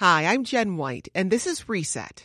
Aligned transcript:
Hi, 0.00 0.26
I'm 0.26 0.44
Jen 0.44 0.76
White, 0.76 1.08
and 1.12 1.28
this 1.28 1.44
is 1.44 1.68
Reset. 1.68 2.24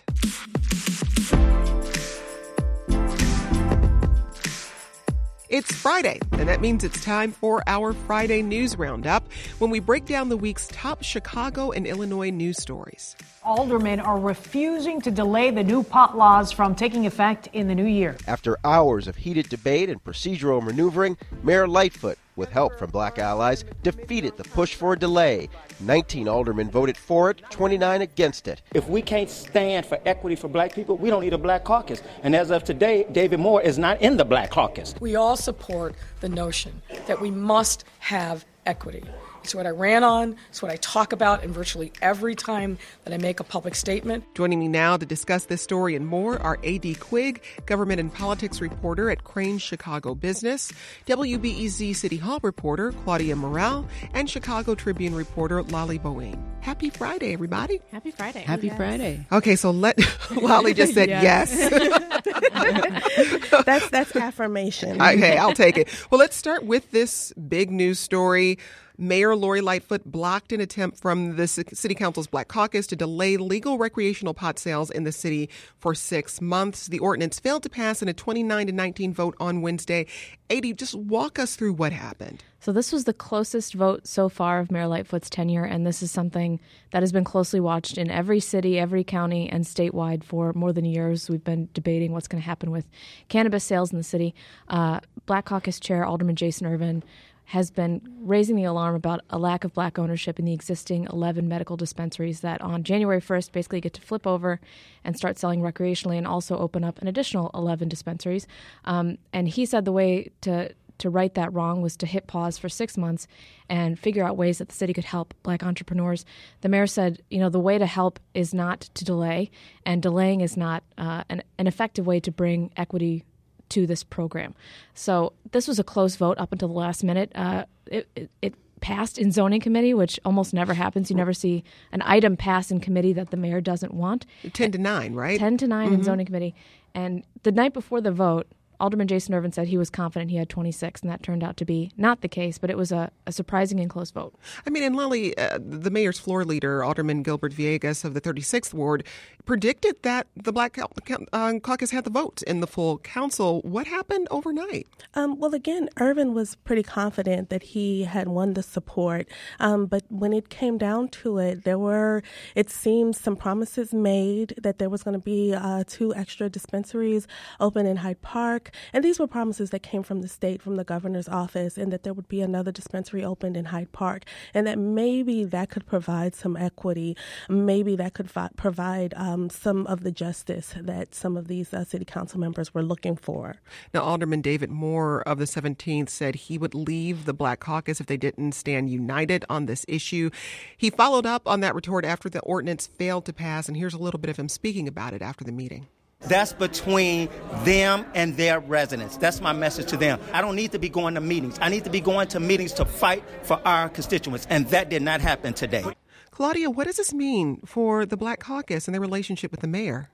It's 5.49 5.73
Friday, 5.73 6.19
and 6.33 6.47
that 6.47 6.61
means 6.61 6.83
it's 6.83 7.03
time 7.03 7.31
for 7.31 7.63
our 7.65 7.93
Friday 7.93 8.43
News 8.43 8.77
Roundup 8.77 9.27
when 9.57 9.71
we 9.71 9.79
break 9.79 10.05
down 10.05 10.29
the 10.29 10.37
week's 10.37 10.67
top 10.67 11.01
Chicago 11.01 11.71
and 11.71 11.87
Illinois 11.87 12.29
news 12.29 12.61
stories. 12.61 13.15
Aldermen 13.43 13.99
are 13.99 14.19
refusing 14.19 15.01
to 15.01 15.09
delay 15.09 15.49
the 15.49 15.63
new 15.63 15.81
pot 15.81 16.15
laws 16.15 16.51
from 16.51 16.75
taking 16.75 17.07
effect 17.07 17.49
in 17.53 17.67
the 17.67 17.73
new 17.73 17.87
year. 17.87 18.17
After 18.27 18.55
hours 18.63 19.07
of 19.07 19.15
heated 19.15 19.49
debate 19.49 19.89
and 19.89 20.03
procedural 20.03 20.63
maneuvering, 20.63 21.17
Mayor 21.41 21.67
Lightfoot, 21.67 22.19
with 22.35 22.49
help 22.49 22.77
from 22.77 22.89
black 22.89 23.19
allies, 23.19 23.65
defeated 23.81 24.37
the 24.37 24.43
push 24.43 24.75
for 24.75 24.93
a 24.93 24.99
delay. 24.99 25.49
19 25.79 26.27
aldermen 26.27 26.69
voted 26.69 26.97
for 26.97 27.29
it, 27.29 27.41
29 27.49 28.01
against 28.01 28.47
it. 28.47 28.61
If 28.73 28.87
we 28.87 29.01
can't 29.01 29.29
stand 29.29 29.85
for 29.85 29.99
equity 30.05 30.35
for 30.35 30.47
black 30.47 30.73
people, 30.73 30.97
we 30.97 31.09
don't 31.09 31.21
need 31.23 31.33
a 31.33 31.37
black 31.37 31.63
caucus. 31.63 32.01
And 32.23 32.35
as 32.35 32.51
of 32.51 32.63
today, 32.63 33.05
David 33.11 33.39
Moore 33.39 33.61
is 33.61 33.77
not 33.77 34.01
in 34.01 34.17
the 34.17 34.25
black 34.25 34.49
caucus. 34.49 34.95
We 34.99 35.15
all 35.15 35.35
support 35.35 35.95
the 36.21 36.29
notion 36.29 36.81
that 37.07 37.19
we 37.19 37.31
must 37.31 37.85
have 37.99 38.45
equity. 38.65 39.03
It's 39.43 39.53
what 39.53 39.65
I 39.65 39.71
ran 39.71 40.03
on. 40.03 40.37
It's 40.49 40.61
what 40.61 40.71
I 40.71 40.77
talk 40.77 41.11
about 41.11 41.43
in 41.43 41.51
virtually 41.51 41.91
every 42.01 42.33
time 42.33 42.77
that 43.03 43.13
I 43.13 43.17
make 43.17 43.41
a 43.41 43.43
public 43.43 43.75
statement. 43.75 44.23
Joining 44.35 44.59
me 44.59 44.69
now 44.69 44.95
to 44.95 45.05
discuss 45.05 45.45
this 45.45 45.61
story 45.61 45.95
and 45.95 46.07
more 46.07 46.39
are 46.39 46.57
A.D. 46.63 46.95
Quig, 46.95 47.43
government 47.65 47.99
and 47.99 48.13
politics 48.13 48.61
reporter 48.61 49.09
at 49.09 49.25
Crain's 49.25 49.61
Chicago 49.61 50.15
Business, 50.15 50.71
WBEZ 51.07 51.95
City 51.95 52.17
Hall 52.17 52.39
reporter 52.41 52.93
Claudia 53.03 53.35
Morell, 53.35 53.85
and 54.13 54.29
Chicago 54.29 54.75
Tribune 54.75 55.13
reporter 55.13 55.61
Lolly 55.61 55.99
Bowean. 55.99 56.41
Happy 56.61 56.89
Friday, 56.89 57.33
everybody. 57.33 57.81
Happy 57.91 58.11
Friday. 58.11 58.39
Happy 58.39 58.67
yes. 58.67 58.77
Friday. 58.77 59.27
Okay, 59.29 59.57
so 59.57 59.71
let 59.71 59.99
Lolly 60.31 60.73
just 60.73 60.93
said 60.93 61.09
yes. 61.09 61.53
that's 63.65 63.89
that's 63.89 64.15
affirmation. 64.15 65.01
Okay, 65.01 65.35
I'll 65.35 65.53
take 65.53 65.77
it. 65.77 65.89
Well, 66.09 66.19
let's 66.19 66.37
start 66.37 66.63
with 66.63 66.91
this 66.91 67.33
big 67.33 67.69
news 67.69 67.99
story. 67.99 68.57
Mayor 68.97 69.35
Lori 69.35 69.61
Lightfoot 69.61 70.05
blocked 70.05 70.51
an 70.51 70.61
attempt 70.61 70.99
from 70.99 71.35
the 71.35 71.47
City 71.47 71.95
Council's 71.95 72.27
Black 72.27 72.47
Caucus 72.47 72.85
to 72.87 72.95
delay 72.95 73.37
legal 73.37 73.77
recreational 73.77 74.33
pot 74.33 74.59
sales 74.59 74.91
in 74.91 75.03
the 75.03 75.11
city 75.11 75.49
for 75.79 75.95
six 75.95 76.39
months. 76.41 76.87
The 76.87 76.99
ordinance 76.99 77.39
failed 77.39 77.63
to 77.63 77.69
pass 77.69 78.01
in 78.01 78.07
a 78.07 78.13
29 78.13 78.67
to 78.67 78.73
19 78.73 79.13
vote 79.13 79.35
on 79.39 79.61
Wednesday. 79.61 80.05
AD, 80.49 80.77
just 80.77 80.93
walk 80.93 81.39
us 81.39 81.55
through 81.55 81.73
what 81.73 81.91
happened. 81.91 82.43
So, 82.59 82.71
this 82.71 82.93
was 82.93 83.03
the 83.03 83.13
closest 83.13 83.73
vote 83.73 84.07
so 84.07 84.29
far 84.29 84.59
of 84.59 84.71
Mayor 84.71 84.87
Lightfoot's 84.87 85.29
tenure, 85.29 85.65
and 85.65 85.85
this 85.85 86.01
is 86.01 86.11
something 86.11 86.61
that 86.91 87.03
has 87.03 87.11
been 87.11 87.25
closely 87.25 87.59
watched 87.59 87.97
in 87.97 88.09
every 88.09 88.39
city, 88.39 88.79
every 88.79 89.03
county, 89.03 89.49
and 89.49 89.65
statewide 89.65 90.23
for 90.23 90.53
more 90.53 90.71
than 90.71 90.85
years. 90.85 91.29
We've 91.29 91.43
been 91.43 91.67
debating 91.73 92.13
what's 92.13 92.29
going 92.29 92.41
to 92.41 92.45
happen 92.45 92.71
with 92.71 92.85
cannabis 93.27 93.65
sales 93.65 93.91
in 93.91 93.97
the 93.97 94.03
city. 94.03 94.33
Uh, 94.69 95.01
Black 95.25 95.43
Caucus 95.43 95.79
Chair 95.79 96.05
Alderman 96.05 96.37
Jason 96.37 96.65
Ervin 96.67 97.03
has 97.45 97.71
been 97.71 98.01
raising 98.19 98.55
the 98.55 98.63
alarm 98.63 98.95
about 98.95 99.21
a 99.29 99.37
lack 99.37 99.63
of 99.63 99.73
black 99.73 99.99
ownership 99.99 100.39
in 100.39 100.45
the 100.45 100.53
existing 100.53 101.07
11 101.11 101.47
medical 101.47 101.77
dispensaries 101.77 102.39
that 102.39 102.61
on 102.61 102.83
January 102.83 103.21
1st 103.21 103.51
basically 103.51 103.81
get 103.81 103.93
to 103.93 104.01
flip 104.01 104.25
over 104.25 104.59
and 105.03 105.17
start 105.17 105.37
selling 105.37 105.61
recreationally 105.61 106.17
and 106.17 106.25
also 106.25 106.57
open 106.57 106.83
up 106.83 107.01
an 107.01 107.07
additional 107.07 107.51
11 107.53 107.89
dispensaries. 107.89 108.47
Um, 108.85 109.17
and 109.31 109.47
he 109.49 109.65
said 109.65 109.85
the 109.85 109.91
way 109.91 110.31
to 110.41 110.73
to 110.99 111.09
right 111.09 111.33
that 111.33 111.51
wrong 111.51 111.81
was 111.81 111.97
to 111.97 112.05
hit 112.05 112.27
pause 112.27 112.57
for 112.57 112.69
six 112.69 112.97
months 112.97 113.27
and 113.67 113.99
figure 113.99 114.23
out 114.23 114.37
ways 114.37 114.59
that 114.59 114.69
the 114.69 114.75
city 114.75 114.93
could 114.93 115.03
help 115.03 115.33
black 115.43 115.63
entrepreneurs. 115.63 116.23
The 116.61 116.69
mayor 116.69 116.87
said, 116.87 117.21
you 117.29 117.39
know, 117.39 117.49
the 117.49 117.59
way 117.59 117.77
to 117.77 117.85
help 117.85 118.19
is 118.33 118.53
not 118.53 118.81
to 118.93 119.03
delay, 119.03 119.51
and 119.85 120.01
delaying 120.01 120.41
is 120.41 120.55
not 120.55 120.83
uh, 120.97 121.23
an, 121.29 121.43
an 121.57 121.67
effective 121.67 122.05
way 122.05 122.19
to 122.21 122.31
bring 122.31 122.71
equity 122.77 123.25
to 123.73 123.87
this 123.87 124.03
program. 124.03 124.53
So 124.93 125.33
this 125.51 125.67
was 125.67 125.79
a 125.79 125.83
close 125.83 126.15
vote 126.15 126.37
up 126.37 126.51
until 126.51 126.67
the 126.67 126.75
last 126.75 127.03
minute. 127.03 127.31
Uh, 127.33 127.65
it, 127.87 128.07
it, 128.15 128.31
it 128.41 128.53
passed 128.81 129.17
in 129.17 129.31
zoning 129.31 129.61
committee, 129.61 129.93
which 129.93 130.19
almost 130.25 130.53
never 130.53 130.73
happens. 130.73 131.09
You 131.09 131.15
never 131.15 131.33
see 131.33 131.63
an 131.91 132.03
item 132.05 132.37
pass 132.37 132.69
in 132.69 132.79
committee 132.79 133.13
that 133.13 133.31
the 133.31 133.37
mayor 133.37 133.61
doesn't 133.61 133.93
want. 133.93 134.25
10 134.51 134.73
to 134.73 134.77
9, 134.77 135.13
right? 135.15 135.39
10 135.39 135.57
to 135.57 135.67
9 135.67 135.85
mm-hmm. 135.85 135.95
in 135.95 136.03
zoning 136.03 136.25
committee. 136.25 136.53
And 136.93 137.23
the 137.41 137.51
night 137.51 137.73
before 137.73 138.01
the 138.01 138.11
vote, 138.11 138.47
Alderman 138.83 139.07
Jason 139.07 139.33
Ervin 139.33 139.53
said 139.53 139.69
he 139.69 139.77
was 139.77 139.89
confident 139.89 140.29
he 140.29 140.35
had 140.35 140.49
26, 140.49 141.03
and 141.03 141.09
that 141.09 141.23
turned 141.23 141.41
out 141.41 141.55
to 141.55 141.63
be 141.63 141.89
not 141.95 142.19
the 142.19 142.27
case, 142.27 142.57
but 142.57 142.69
it 142.69 142.75
was 142.75 142.91
a, 142.91 143.09
a 143.25 143.31
surprising 143.31 143.79
and 143.79 143.89
close 143.89 144.11
vote. 144.11 144.35
I 144.67 144.71
mean, 144.71 144.83
and 144.83 144.93
Lolly, 144.93 145.37
uh, 145.37 145.57
the 145.65 145.89
mayor's 145.89 146.19
floor 146.19 146.43
leader, 146.43 146.83
Alderman 146.83 147.23
Gilbert 147.23 147.53
Villegas 147.53 148.03
of 148.03 148.13
the 148.13 148.19
36th 148.19 148.73
Ward, 148.73 149.05
predicted 149.45 149.95
that 150.01 150.27
the 150.35 150.51
Black 150.51 150.77
uh, 150.77 151.53
Caucus 151.59 151.91
had 151.91 152.03
the 152.03 152.09
vote 152.09 152.41
in 152.41 152.59
the 152.59 152.67
full 152.67 152.97
council. 152.97 153.61
What 153.61 153.87
happened 153.87 154.27
overnight? 154.29 154.85
Um, 155.13 155.39
well, 155.39 155.53
again, 155.53 155.87
Ervin 156.01 156.33
was 156.33 156.55
pretty 156.55 156.83
confident 156.83 157.49
that 157.51 157.63
he 157.63 158.03
had 158.03 158.27
won 158.27 158.53
the 158.53 158.63
support, 158.63 159.29
um, 159.61 159.85
but 159.85 160.03
when 160.09 160.33
it 160.33 160.49
came 160.49 160.77
down 160.77 161.07
to 161.23 161.37
it, 161.37 161.63
there 161.63 161.79
were, 161.79 162.21
it 162.53 162.69
seems, 162.69 163.17
some 163.17 163.37
promises 163.37 163.93
made 163.93 164.55
that 164.61 164.77
there 164.77 164.89
was 164.89 165.03
going 165.03 165.13
to 165.13 165.23
be 165.23 165.53
uh, 165.53 165.85
two 165.87 166.13
extra 166.15 166.49
dispensaries 166.49 167.29
open 167.61 167.85
in 167.85 167.95
Hyde 167.95 168.21
Park. 168.21 168.71
And 168.91 169.03
these 169.03 169.19
were 169.19 169.27
promises 169.27 169.69
that 169.71 169.83
came 169.83 170.03
from 170.03 170.21
the 170.21 170.27
state, 170.27 170.61
from 170.61 170.75
the 170.75 170.83
governor's 170.83 171.29
office, 171.29 171.77
and 171.77 171.91
that 171.91 172.03
there 172.03 172.13
would 172.13 172.27
be 172.27 172.41
another 172.41 172.71
dispensary 172.71 173.23
opened 173.23 173.57
in 173.57 173.65
Hyde 173.65 173.91
Park, 173.91 174.23
and 174.53 174.65
that 174.67 174.77
maybe 174.77 175.43
that 175.45 175.69
could 175.69 175.85
provide 175.85 176.35
some 176.35 176.57
equity, 176.57 177.15
maybe 177.49 177.95
that 177.95 178.13
could 178.13 178.29
fi- 178.29 178.49
provide 178.55 179.13
um, 179.15 179.49
some 179.49 179.85
of 179.87 180.03
the 180.03 180.11
justice 180.11 180.73
that 180.79 181.13
some 181.15 181.37
of 181.37 181.47
these 181.47 181.73
uh, 181.73 181.83
city 181.83 182.05
council 182.05 182.39
members 182.39 182.73
were 182.73 182.83
looking 182.83 183.15
for. 183.15 183.55
Now, 183.93 184.01
Alderman 184.01 184.41
David 184.41 184.71
Moore 184.71 185.21
of 185.23 185.37
the 185.37 185.45
17th 185.45 186.09
said 186.09 186.35
he 186.35 186.57
would 186.57 186.75
leave 186.75 187.25
the 187.25 187.33
Black 187.33 187.59
Caucus 187.59 187.99
if 187.99 188.07
they 188.07 188.17
didn't 188.17 188.53
stand 188.53 188.89
united 188.89 189.45
on 189.49 189.65
this 189.65 189.85
issue. 189.87 190.29
He 190.77 190.89
followed 190.89 191.25
up 191.25 191.47
on 191.47 191.59
that 191.61 191.75
retort 191.75 192.05
after 192.05 192.29
the 192.29 192.41
ordinance 192.41 192.87
failed 192.87 193.25
to 193.25 193.33
pass, 193.33 193.67
and 193.67 193.77
here's 193.77 193.93
a 193.93 193.99
little 193.99 194.19
bit 194.19 194.29
of 194.29 194.37
him 194.37 194.49
speaking 194.49 194.87
about 194.87 195.13
it 195.13 195.21
after 195.21 195.43
the 195.43 195.51
meeting. 195.51 195.87
That's 196.27 196.53
between 196.53 197.29
them 197.63 198.05
and 198.15 198.37
their 198.37 198.59
residents. 198.59 199.17
That's 199.17 199.41
my 199.41 199.51
message 199.51 199.87
to 199.87 199.97
them. 199.97 200.19
I 200.31 200.41
don't 200.41 200.55
need 200.55 200.71
to 200.71 200.79
be 200.79 200.89
going 200.89 201.15
to 201.15 201.21
meetings. 201.21 201.57
I 201.61 201.69
need 201.69 201.83
to 201.83 201.89
be 201.89 201.99
going 201.99 202.27
to 202.29 202.39
meetings 202.39 202.73
to 202.73 202.85
fight 202.85 203.23
for 203.41 203.59
our 203.65 203.89
constituents, 203.89 204.47
and 204.49 204.67
that 204.69 204.89
did 204.89 205.01
not 205.01 205.21
happen 205.21 205.53
today. 205.53 205.83
Claudia, 206.31 206.69
what 206.69 206.87
does 206.87 206.95
this 206.95 207.13
mean 207.13 207.59
for 207.65 208.05
the 208.05 208.17
Black 208.17 208.39
Caucus 208.39 208.87
and 208.87 208.95
their 208.95 209.01
relationship 209.01 209.51
with 209.51 209.59
the 209.59 209.67
mayor? 209.67 210.09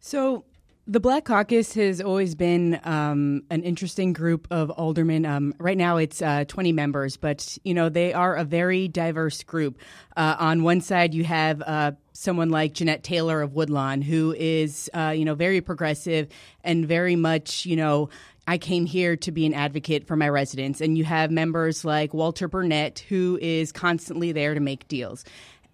So, 0.00 0.44
the 0.86 1.00
Black 1.00 1.24
Caucus 1.24 1.72
has 1.74 2.00
always 2.00 2.34
been 2.34 2.78
um, 2.84 3.42
an 3.50 3.62
interesting 3.62 4.12
group 4.12 4.46
of 4.50 4.70
aldermen. 4.70 5.24
Um, 5.24 5.54
right 5.58 5.78
now, 5.78 5.96
it's 5.96 6.20
uh, 6.20 6.44
20 6.46 6.72
members, 6.72 7.16
but 7.16 7.56
you 7.64 7.72
know 7.72 7.88
they 7.88 8.12
are 8.12 8.36
a 8.36 8.44
very 8.44 8.88
diverse 8.88 9.42
group. 9.42 9.78
Uh, 10.16 10.36
on 10.38 10.62
one 10.62 10.82
side, 10.82 11.14
you 11.14 11.24
have 11.24 11.62
uh, 11.62 11.92
someone 12.12 12.50
like 12.50 12.74
Jeanette 12.74 13.02
Taylor 13.02 13.40
of 13.40 13.54
Woodlawn, 13.54 14.02
who 14.02 14.34
is 14.38 14.90
uh, 14.92 15.14
you 15.16 15.24
know 15.24 15.34
very 15.34 15.62
progressive 15.62 16.28
and 16.62 16.86
very 16.86 17.16
much 17.16 17.64
you 17.64 17.76
know 17.76 18.10
I 18.46 18.58
came 18.58 18.84
here 18.84 19.16
to 19.16 19.32
be 19.32 19.46
an 19.46 19.54
advocate 19.54 20.06
for 20.06 20.16
my 20.16 20.28
residents. 20.28 20.82
And 20.82 20.98
you 20.98 21.04
have 21.04 21.30
members 21.30 21.84
like 21.84 22.12
Walter 22.12 22.46
Burnett, 22.46 22.98
who 23.08 23.38
is 23.40 23.72
constantly 23.72 24.32
there 24.32 24.52
to 24.52 24.60
make 24.60 24.86
deals. 24.86 25.24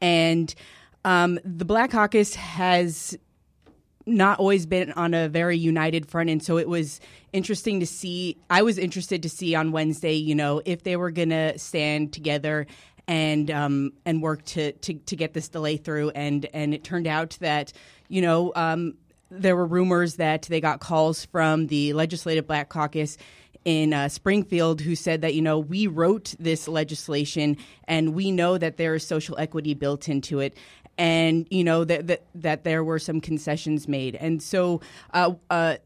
And 0.00 0.54
um, 1.04 1.40
the 1.44 1.64
Black 1.64 1.90
Caucus 1.90 2.36
has 2.36 3.18
not 4.16 4.38
always 4.38 4.66
been 4.66 4.92
on 4.92 5.14
a 5.14 5.28
very 5.28 5.56
united 5.56 6.06
front. 6.06 6.30
And 6.30 6.42
so 6.42 6.58
it 6.58 6.68
was 6.68 7.00
interesting 7.32 7.78
to 7.78 7.86
see 7.86 8.36
i 8.50 8.60
was 8.60 8.76
interested 8.76 9.22
to 9.22 9.28
see 9.28 9.54
on 9.54 9.70
wednesday 9.70 10.14
you 10.14 10.34
know 10.34 10.60
if 10.64 10.82
they 10.82 10.96
were 10.96 11.12
going 11.12 11.28
to 11.28 11.56
stand 11.56 12.12
together 12.12 12.66
and 13.10 13.50
um, 13.50 13.92
and 14.06 14.22
work 14.22 14.44
to, 14.44 14.70
to 14.72 14.94
to 14.94 15.16
get 15.16 15.34
this 15.34 15.48
delay 15.48 15.76
through. 15.76 16.10
And 16.10 16.46
and 16.54 16.72
it 16.72 16.84
turned 16.84 17.08
out 17.08 17.36
that 17.40 17.72
you 18.08 18.22
know 18.22 18.52
um, 18.54 18.94
there 19.30 19.56
were 19.56 19.66
rumors 19.66 20.14
that 20.16 20.42
they 20.42 20.60
got 20.60 20.80
calls 20.80 21.24
from 21.26 21.66
the 21.66 21.92
legislative 21.92 22.46
black 22.46 22.68
caucus 22.68 23.18
in 23.64 23.92
uh, 23.92 24.08
Springfield 24.08 24.80
who 24.80 24.94
said 24.94 25.20
that, 25.20 25.34
you 25.34 25.42
know, 25.42 25.58
we 25.58 25.86
wrote 25.86 26.34
this 26.38 26.66
legislation 26.66 27.58
and 27.84 28.14
we 28.14 28.30
know 28.30 28.56
that 28.56 28.78
there 28.78 28.94
is 28.94 29.06
social 29.06 29.36
equity 29.38 29.74
built 29.74 30.08
into 30.08 30.40
it 30.40 30.56
and 31.00 31.46
you 31.50 31.64
know 31.64 31.82
that 31.82 32.06
that, 32.08 32.26
that 32.36 32.64
there 32.64 32.84
were 32.84 33.00
some 33.00 33.20
concessions 33.20 33.88
made, 33.88 34.14
and 34.14 34.40
so. 34.40 34.80
Uh, 35.12 35.32
uh, 35.48 35.76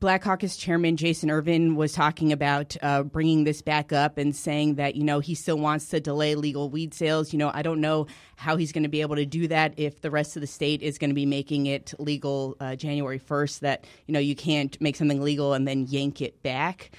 Black 0.00 0.22
Caucus 0.22 0.56
Chairman 0.56 0.96
Jason 0.96 1.28
Ervin 1.28 1.74
was 1.74 1.92
talking 1.92 2.32
about 2.32 2.76
uh, 2.82 3.02
bringing 3.02 3.42
this 3.42 3.62
back 3.62 3.92
up 3.92 4.16
and 4.16 4.36
saying 4.36 4.76
that 4.76 4.94
you 4.94 5.02
know 5.02 5.18
he 5.18 5.34
still 5.34 5.58
wants 5.58 5.88
to 5.88 5.98
delay 5.98 6.36
legal 6.36 6.70
weed 6.70 6.94
sales. 6.94 7.32
You 7.32 7.40
know, 7.40 7.50
I 7.52 7.62
don't 7.62 7.80
know 7.80 8.06
how 8.36 8.56
he's 8.56 8.70
going 8.70 8.84
to 8.84 8.88
be 8.88 9.00
able 9.00 9.16
to 9.16 9.26
do 9.26 9.48
that 9.48 9.74
if 9.76 10.00
the 10.00 10.12
rest 10.12 10.36
of 10.36 10.40
the 10.40 10.46
state 10.46 10.82
is 10.82 10.98
going 10.98 11.10
to 11.10 11.16
be 11.16 11.26
making 11.26 11.66
it 11.66 11.94
legal 11.98 12.56
uh, 12.60 12.76
January 12.76 13.18
first. 13.18 13.62
That 13.62 13.86
you 14.06 14.14
know 14.14 14.20
you 14.20 14.36
can't 14.36 14.80
make 14.80 14.94
something 14.94 15.20
legal 15.20 15.52
and 15.52 15.66
then 15.66 15.86
yank 15.88 16.22
it 16.22 16.44
back. 16.44 16.92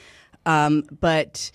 Um, 0.45 0.83
but 0.99 1.51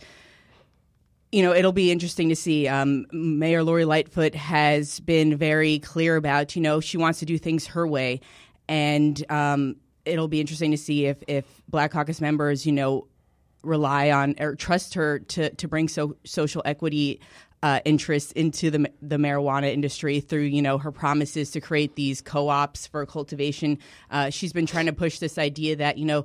you 1.35 1.43
know, 1.43 1.53
it'll 1.53 1.73
be 1.73 1.91
interesting 1.91 2.29
to 2.29 2.37
see. 2.37 2.69
Um, 2.69 3.07
Mayor 3.11 3.65
Lori 3.65 3.85
Lightfoot 3.85 4.37
has 4.37 5.01
been 5.01 5.37
very 5.37 5.81
clear 5.81 6.15
about, 6.15 6.55
you 6.55 6.63
know, 6.63 6.79
she 6.79 6.97
wants 6.97 7.19
to 7.19 7.27
do 7.27 7.39
things 7.39 7.67
her 7.67 7.89
way, 7.89 8.21
and 8.69 9.21
um, 9.33 9.75
it'll 10.05 10.29
be 10.29 10.41
interesting 10.41 10.71
to 10.71 10.77
see 10.77 11.07
if 11.07 11.25
if 11.27 11.45
Black 11.69 11.91
Caucus 11.91 12.21
members, 12.21 12.65
you 12.65 12.71
know, 12.71 13.09
rely 13.65 14.13
on 14.13 14.37
or 14.39 14.55
trust 14.55 14.95
her 14.95 15.19
to 15.19 15.51
to 15.51 15.67
bring 15.67 15.89
so 15.89 16.17
social 16.25 16.63
equity 16.65 17.21
uh, 17.65 17.81
interests 17.85 18.31
into 18.33 18.71
the 18.71 18.89
the 19.03 19.17
marijuana 19.17 19.73
industry 19.73 20.21
through 20.21 20.43
you 20.43 20.63
know 20.63 20.79
her 20.79 20.93
promises 20.93 21.51
to 21.51 21.61
create 21.61 21.97
these 21.97 22.21
co-ops 22.21 22.87
for 22.87 23.05
cultivation. 23.07 23.77
Uh, 24.09 24.31
she's 24.31 24.53
been 24.53 24.67
trying 24.67 24.87
to 24.87 24.93
push 24.93 25.19
this 25.19 25.37
idea 25.37 25.75
that 25.75 25.99
you 25.99 26.05
know 26.05 26.25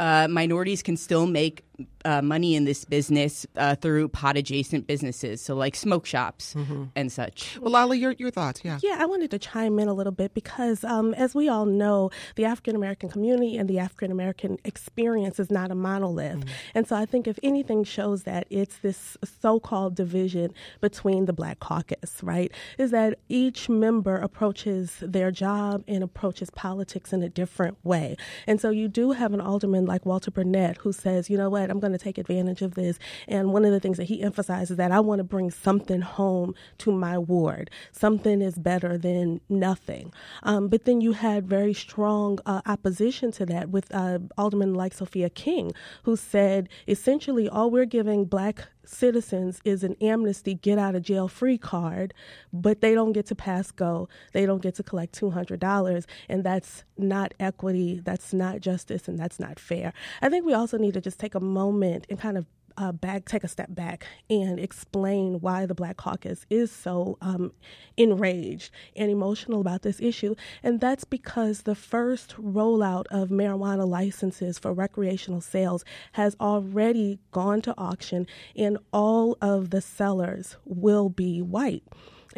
uh, 0.00 0.26
minorities 0.28 0.82
can 0.82 0.96
still 0.96 1.28
make 1.28 1.62
uh, 2.04 2.22
money 2.22 2.54
in 2.54 2.64
this 2.64 2.84
business 2.84 3.46
uh, 3.56 3.74
through 3.74 4.08
pot 4.08 4.36
adjacent 4.36 4.86
businesses, 4.86 5.40
so 5.40 5.54
like 5.54 5.76
smoke 5.76 6.06
shops 6.06 6.54
mm-hmm. 6.54 6.84
and 6.96 7.12
such. 7.12 7.58
Well, 7.60 7.72
Lala, 7.72 7.96
your, 7.96 8.12
your 8.12 8.30
thoughts, 8.30 8.62
yeah. 8.64 8.78
Yeah, 8.82 8.96
I 8.98 9.06
wanted 9.06 9.30
to 9.32 9.38
chime 9.38 9.78
in 9.78 9.88
a 9.88 9.94
little 9.94 10.12
bit 10.12 10.34
because, 10.34 10.84
um, 10.84 11.14
as 11.14 11.34
we 11.34 11.48
all 11.48 11.66
know, 11.66 12.10
the 12.36 12.44
African 12.44 12.76
American 12.76 13.08
community 13.08 13.56
and 13.56 13.68
the 13.68 13.78
African 13.78 14.10
American 14.10 14.58
experience 14.64 15.38
is 15.38 15.50
not 15.50 15.70
a 15.70 15.74
monolith. 15.74 16.38
Mm-hmm. 16.38 16.48
And 16.74 16.88
so 16.88 16.96
I 16.96 17.06
think 17.06 17.26
if 17.26 17.38
anything 17.42 17.84
shows 17.84 18.24
that 18.24 18.46
it's 18.50 18.78
this 18.78 19.16
so 19.40 19.60
called 19.60 19.94
division 19.94 20.52
between 20.80 21.26
the 21.26 21.32
Black 21.32 21.60
Caucus, 21.60 22.22
right, 22.22 22.50
is 22.78 22.90
that 22.90 23.18
each 23.28 23.68
member 23.68 24.16
approaches 24.16 24.96
their 25.00 25.30
job 25.30 25.84
and 25.86 26.02
approaches 26.02 26.50
politics 26.50 27.12
in 27.12 27.22
a 27.22 27.28
different 27.28 27.76
way. 27.84 28.16
And 28.46 28.60
so 28.60 28.70
you 28.70 28.88
do 28.88 29.12
have 29.12 29.32
an 29.32 29.40
alderman 29.40 29.84
like 29.86 30.06
Walter 30.06 30.30
Burnett 30.30 30.78
who 30.78 30.92
says, 30.92 31.30
you 31.30 31.36
know 31.36 31.50
what, 31.50 31.67
I'm 31.70 31.80
going 31.80 31.92
to 31.92 31.98
take 31.98 32.18
advantage 32.18 32.62
of 32.62 32.74
this. 32.74 32.98
And 33.26 33.52
one 33.52 33.64
of 33.64 33.72
the 33.72 33.80
things 33.80 33.96
that 33.98 34.04
he 34.04 34.22
emphasizes 34.22 34.72
is 34.72 34.76
that 34.76 34.92
I 34.92 35.00
want 35.00 35.18
to 35.20 35.24
bring 35.24 35.50
something 35.50 36.00
home 36.00 36.54
to 36.78 36.92
my 36.92 37.18
ward. 37.18 37.70
Something 37.92 38.42
is 38.42 38.58
better 38.58 38.98
than 38.98 39.40
nothing. 39.48 40.12
Um, 40.42 40.68
but 40.68 40.84
then 40.84 41.00
you 41.00 41.12
had 41.12 41.46
very 41.46 41.74
strong 41.74 42.38
uh, 42.46 42.62
opposition 42.66 43.32
to 43.32 43.46
that 43.46 43.70
with 43.70 43.94
uh, 43.94 44.18
aldermen 44.36 44.74
like 44.74 44.94
Sophia 44.94 45.30
King, 45.30 45.72
who 46.04 46.16
said 46.16 46.68
essentially 46.86 47.48
all 47.48 47.70
we're 47.70 47.84
giving 47.84 48.24
black 48.24 48.68
citizens 48.88 49.60
is 49.64 49.84
an 49.84 49.96
amnesty 50.00 50.54
get 50.54 50.78
out 50.78 50.94
of 50.94 51.02
jail 51.02 51.28
free 51.28 51.58
card, 51.58 52.14
but 52.52 52.80
they 52.80 52.94
don't 52.94 53.12
get 53.12 53.26
to 53.26 53.34
pass 53.34 53.70
go. 53.70 54.08
They 54.32 54.46
don't 54.46 54.62
get 54.62 54.74
to 54.76 54.82
collect 54.82 55.18
$200. 55.18 56.04
And 56.28 56.44
that's 56.44 56.84
not 56.96 57.34
equity, 57.38 58.00
that's 58.04 58.32
not 58.32 58.60
justice, 58.60 59.08
and 59.08 59.18
that's 59.18 59.38
not 59.38 59.58
fair. 59.58 59.92
I 60.22 60.28
think 60.28 60.46
we 60.46 60.54
also 60.54 60.78
need 60.78 60.94
to 60.94 61.00
just 61.00 61.20
take 61.20 61.34
a 61.34 61.40
moment 61.40 62.06
and 62.08 62.18
kind 62.18 62.38
of 62.38 62.46
uh, 62.78 62.92
back, 62.92 63.24
take 63.26 63.44
a 63.44 63.48
step 63.48 63.74
back 63.74 64.06
and 64.30 64.58
explain 64.60 65.40
why 65.40 65.66
the 65.66 65.74
Black 65.74 65.96
Caucus 65.96 66.46
is 66.48 66.70
so 66.70 67.18
um, 67.20 67.52
enraged 67.96 68.70
and 68.96 69.10
emotional 69.10 69.60
about 69.60 69.82
this 69.82 70.00
issue. 70.00 70.36
And 70.62 70.80
that's 70.80 71.04
because 71.04 71.62
the 71.62 71.74
first 71.74 72.36
rollout 72.36 73.06
of 73.10 73.30
marijuana 73.30 73.86
licenses 73.86 74.58
for 74.58 74.72
recreational 74.72 75.40
sales 75.40 75.84
has 76.12 76.36
already 76.40 77.18
gone 77.32 77.60
to 77.62 77.74
auction, 77.76 78.26
and 78.56 78.78
all 78.92 79.36
of 79.42 79.70
the 79.70 79.80
sellers 79.80 80.56
will 80.64 81.08
be 81.08 81.42
white. 81.42 81.82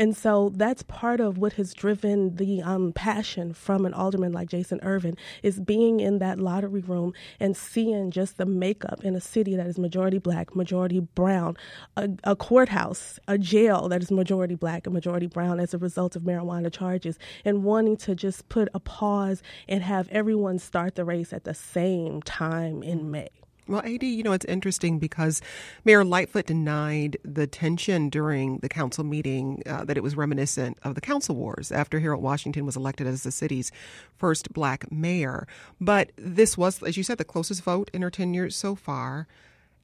And 0.00 0.16
so 0.16 0.50
that's 0.54 0.82
part 0.84 1.20
of 1.20 1.36
what 1.36 1.52
has 1.54 1.74
driven 1.74 2.36
the 2.36 2.62
um, 2.62 2.94
passion 2.94 3.52
from 3.52 3.84
an 3.84 3.92
alderman 3.92 4.32
like 4.32 4.48
Jason 4.48 4.80
Ervin 4.82 5.14
is 5.42 5.60
being 5.60 6.00
in 6.00 6.20
that 6.20 6.40
lottery 6.40 6.80
room 6.80 7.12
and 7.38 7.54
seeing 7.54 8.10
just 8.10 8.38
the 8.38 8.46
makeup 8.46 9.04
in 9.04 9.14
a 9.14 9.20
city 9.20 9.54
that 9.56 9.66
is 9.66 9.78
majority 9.78 10.16
black, 10.16 10.56
majority 10.56 11.00
brown, 11.00 11.54
a, 11.98 12.08
a 12.24 12.34
courthouse, 12.34 13.18
a 13.28 13.36
jail 13.36 13.90
that 13.90 14.02
is 14.02 14.10
majority 14.10 14.54
black 14.54 14.86
and 14.86 14.94
majority 14.94 15.26
brown 15.26 15.60
as 15.60 15.74
a 15.74 15.78
result 15.78 16.16
of 16.16 16.22
marijuana 16.22 16.72
charges, 16.72 17.18
and 17.44 17.62
wanting 17.62 17.98
to 17.98 18.14
just 18.14 18.48
put 18.48 18.70
a 18.72 18.80
pause 18.80 19.42
and 19.68 19.82
have 19.82 20.08
everyone 20.08 20.58
start 20.58 20.94
the 20.94 21.04
race 21.04 21.30
at 21.30 21.44
the 21.44 21.52
same 21.54 22.22
time 22.22 22.82
in 22.82 23.10
May. 23.10 23.39
Well, 23.70 23.82
AD, 23.84 24.02
you 24.02 24.24
know, 24.24 24.32
it's 24.32 24.44
interesting 24.46 24.98
because 24.98 25.40
Mayor 25.84 26.04
Lightfoot 26.04 26.46
denied 26.46 27.18
the 27.24 27.46
tension 27.46 28.08
during 28.08 28.58
the 28.58 28.68
council 28.68 29.04
meeting 29.04 29.62
uh, 29.64 29.84
that 29.84 29.96
it 29.96 30.02
was 30.02 30.16
reminiscent 30.16 30.76
of 30.82 30.96
the 30.96 31.00
council 31.00 31.36
wars 31.36 31.70
after 31.70 32.00
Harold 32.00 32.20
Washington 32.20 32.66
was 32.66 32.74
elected 32.74 33.06
as 33.06 33.22
the 33.22 33.30
city's 33.30 33.70
first 34.16 34.52
black 34.52 34.90
mayor. 34.90 35.46
But 35.80 36.10
this 36.16 36.58
was, 36.58 36.82
as 36.82 36.96
you 36.96 37.04
said, 37.04 37.18
the 37.18 37.24
closest 37.24 37.62
vote 37.62 37.92
in 37.94 38.02
her 38.02 38.10
tenure 38.10 38.50
so 38.50 38.74
far. 38.74 39.28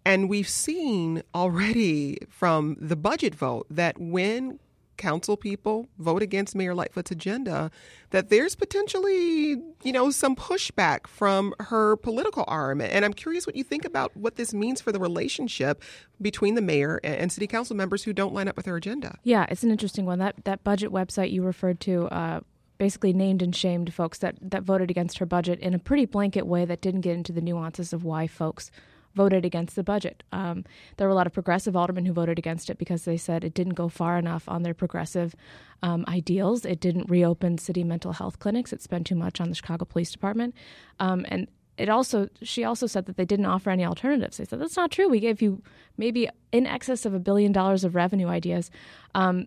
And 0.04 0.28
we've 0.28 0.48
seen 0.48 1.22
already 1.32 2.18
from 2.28 2.76
the 2.80 2.96
budget 2.96 3.36
vote 3.36 3.68
that 3.70 4.00
when 4.00 4.58
council 4.96 5.36
people 5.36 5.88
vote 5.98 6.22
against 6.22 6.54
Mayor 6.54 6.74
Lightfoot's 6.74 7.10
agenda, 7.10 7.70
that 8.10 8.28
there's 8.28 8.54
potentially, 8.54 9.62
you 9.82 9.92
know, 9.92 10.10
some 10.10 10.36
pushback 10.36 11.06
from 11.06 11.54
her 11.60 11.96
political 11.96 12.44
arm. 12.48 12.80
And 12.80 13.04
I'm 13.04 13.12
curious 13.12 13.46
what 13.46 13.56
you 13.56 13.64
think 13.64 13.84
about 13.84 14.16
what 14.16 14.36
this 14.36 14.54
means 14.54 14.80
for 14.80 14.92
the 14.92 15.00
relationship 15.00 15.82
between 16.20 16.54
the 16.54 16.62
mayor 16.62 17.00
and 17.04 17.30
city 17.30 17.46
council 17.46 17.76
members 17.76 18.04
who 18.04 18.12
don't 18.12 18.32
line 18.34 18.48
up 18.48 18.56
with 18.56 18.66
her 18.66 18.76
agenda. 18.76 19.18
Yeah, 19.22 19.46
it's 19.48 19.62
an 19.62 19.70
interesting 19.70 20.06
one. 20.06 20.18
That 20.18 20.36
that 20.44 20.64
budget 20.64 20.92
website 20.92 21.30
you 21.30 21.42
referred 21.42 21.80
to. 21.80 22.06
Uh, 22.06 22.40
basically 22.78 23.14
named 23.14 23.40
and 23.40 23.56
shamed 23.56 23.92
folks 23.94 24.18
that, 24.18 24.36
that 24.40 24.62
voted 24.62 24.90
against 24.90 25.16
her 25.16 25.24
budget 25.24 25.58
in 25.60 25.72
a 25.72 25.78
pretty 25.78 26.04
blanket 26.04 26.46
way 26.46 26.66
that 26.66 26.82
didn't 26.82 27.00
get 27.00 27.14
into 27.14 27.32
the 27.32 27.40
nuances 27.40 27.94
of 27.94 28.04
why 28.04 28.26
folks 28.26 28.70
voted 29.16 29.44
against 29.44 29.74
the 29.74 29.82
budget. 29.82 30.22
Um, 30.30 30.64
there 30.96 31.08
were 31.08 31.12
a 31.12 31.16
lot 31.16 31.26
of 31.26 31.32
progressive 31.32 31.74
aldermen 31.74 32.04
who 32.04 32.12
voted 32.12 32.38
against 32.38 32.70
it 32.70 32.78
because 32.78 33.04
they 33.04 33.16
said 33.16 33.42
it 33.42 33.54
didn't 33.54 33.74
go 33.74 33.88
far 33.88 34.18
enough 34.18 34.44
on 34.46 34.62
their 34.62 34.74
progressive 34.74 35.34
um, 35.82 36.04
ideals. 36.06 36.64
It 36.64 36.78
didn't 36.78 37.10
reopen 37.10 37.58
city 37.58 37.82
mental 37.82 38.12
health 38.12 38.38
clinics. 38.38 38.72
It 38.72 38.82
spent 38.82 39.06
too 39.06 39.14
much 39.16 39.40
on 39.40 39.48
the 39.48 39.54
Chicago 39.54 39.86
Police 39.86 40.12
Department. 40.12 40.54
Um, 41.00 41.24
and 41.28 41.48
it 41.78 41.88
also 41.88 42.28
she 42.42 42.64
also 42.64 42.86
said 42.86 43.06
that 43.06 43.16
they 43.16 43.24
didn't 43.24 43.46
offer 43.46 43.70
any 43.70 43.84
alternatives. 43.84 44.36
They 44.36 44.44
said 44.44 44.60
that's 44.60 44.76
not 44.76 44.90
true. 44.90 45.08
We 45.08 45.20
gave 45.20 45.42
you 45.42 45.62
maybe 45.96 46.28
in 46.52 46.66
excess 46.66 47.04
of 47.04 47.14
a 47.14 47.18
billion 47.18 47.52
dollars 47.52 47.84
of 47.84 47.94
revenue 47.94 48.28
ideas. 48.28 48.70
Um, 49.14 49.46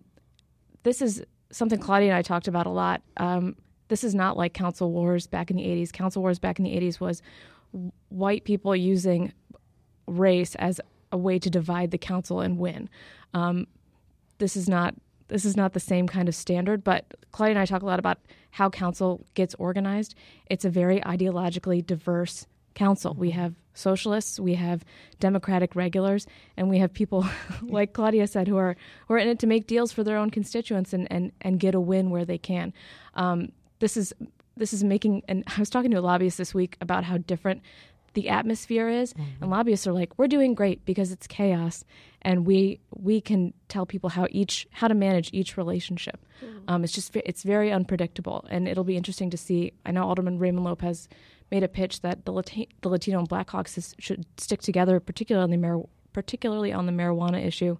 this 0.82 1.00
is 1.00 1.22
something 1.50 1.78
Claudia 1.78 2.08
and 2.08 2.16
I 2.16 2.22
talked 2.22 2.48
about 2.48 2.66
a 2.66 2.70
lot. 2.70 3.02
Um, 3.16 3.56
this 3.88 4.04
is 4.04 4.14
not 4.14 4.36
like 4.36 4.54
council 4.54 4.92
wars 4.92 5.26
back 5.26 5.50
in 5.50 5.56
the 5.56 5.64
80s. 5.64 5.92
Council 5.92 6.22
wars 6.22 6.38
back 6.38 6.58
in 6.60 6.64
the 6.64 6.70
80s 6.70 7.00
was 7.00 7.22
white 8.08 8.44
people 8.44 8.74
using 8.74 9.32
race 10.10 10.54
as 10.56 10.80
a 11.12 11.16
way 11.16 11.38
to 11.38 11.50
divide 11.50 11.90
the 11.90 11.98
council 11.98 12.40
and 12.40 12.58
win. 12.58 12.88
Um, 13.34 13.66
this 14.38 14.56
is 14.56 14.68
not 14.68 14.94
this 15.28 15.44
is 15.44 15.56
not 15.56 15.74
the 15.74 15.80
same 15.80 16.08
kind 16.08 16.28
of 16.28 16.34
standard, 16.34 16.82
but 16.82 17.04
Claudia 17.30 17.52
and 17.52 17.58
I 17.60 17.64
talk 17.64 17.82
a 17.82 17.86
lot 17.86 18.00
about 18.00 18.18
how 18.50 18.68
council 18.68 19.24
gets 19.34 19.54
organized. 19.54 20.16
It's 20.46 20.64
a 20.64 20.70
very 20.70 21.00
ideologically 21.02 21.86
diverse 21.86 22.48
council. 22.74 23.14
We 23.14 23.30
have 23.30 23.54
socialists, 23.72 24.40
we 24.40 24.54
have 24.54 24.84
democratic 25.20 25.76
regulars, 25.76 26.26
and 26.56 26.68
we 26.68 26.78
have 26.78 26.92
people 26.92 27.26
like 27.62 27.92
Claudia 27.92 28.26
said 28.26 28.48
who 28.48 28.56
are 28.56 28.76
who 29.06 29.14
are 29.14 29.18
in 29.18 29.28
it 29.28 29.38
to 29.38 29.46
make 29.46 29.66
deals 29.66 29.92
for 29.92 30.02
their 30.02 30.16
own 30.16 30.30
constituents 30.30 30.92
and 30.92 31.06
and, 31.12 31.32
and 31.40 31.60
get 31.60 31.74
a 31.74 31.80
win 31.80 32.10
where 32.10 32.24
they 32.24 32.38
can. 32.38 32.72
Um, 33.14 33.52
this 33.78 33.96
is 33.96 34.12
this 34.56 34.72
is 34.72 34.82
making 34.82 35.22
and 35.28 35.44
I 35.46 35.60
was 35.60 35.70
talking 35.70 35.90
to 35.92 35.98
a 35.98 36.02
lobbyist 36.02 36.38
this 36.38 36.52
week 36.52 36.76
about 36.80 37.04
how 37.04 37.18
different 37.18 37.62
the 38.14 38.28
atmosphere 38.28 38.88
is 38.88 39.12
mm-hmm. 39.12 39.42
and 39.42 39.50
lobbyists 39.50 39.86
are 39.86 39.92
like 39.92 40.18
we're 40.18 40.28
doing 40.28 40.54
great 40.54 40.84
because 40.84 41.12
it's 41.12 41.26
chaos 41.26 41.84
and 42.22 42.46
we 42.46 42.80
we 42.94 43.20
can 43.20 43.52
tell 43.68 43.86
people 43.86 44.10
how 44.10 44.26
each 44.30 44.66
how 44.72 44.88
to 44.88 44.94
manage 44.94 45.30
each 45.32 45.56
relationship 45.56 46.24
mm-hmm. 46.44 46.58
um, 46.68 46.84
it's 46.84 46.92
just 46.92 47.14
it's 47.16 47.42
very 47.42 47.70
unpredictable 47.70 48.44
and 48.50 48.68
it'll 48.68 48.84
be 48.84 48.96
interesting 48.96 49.30
to 49.30 49.36
see 49.36 49.72
i 49.86 49.90
know 49.90 50.04
alderman 50.04 50.38
raymond 50.38 50.64
lopez 50.64 51.08
made 51.50 51.62
a 51.64 51.68
pitch 51.68 52.00
that 52.02 52.24
the, 52.24 52.32
Lati- 52.32 52.68
the 52.82 52.88
latino 52.88 53.18
and 53.18 53.28
black 53.28 53.48
caucus 53.48 53.94
should 53.98 54.24
stick 54.38 54.60
together 54.62 55.00
particularly 55.00 55.44
on 55.44 55.50
the 55.50 55.56
mar- 55.56 55.88
particularly 56.12 56.72
on 56.72 56.86
the 56.86 56.92
marijuana 56.92 57.44
issue 57.44 57.76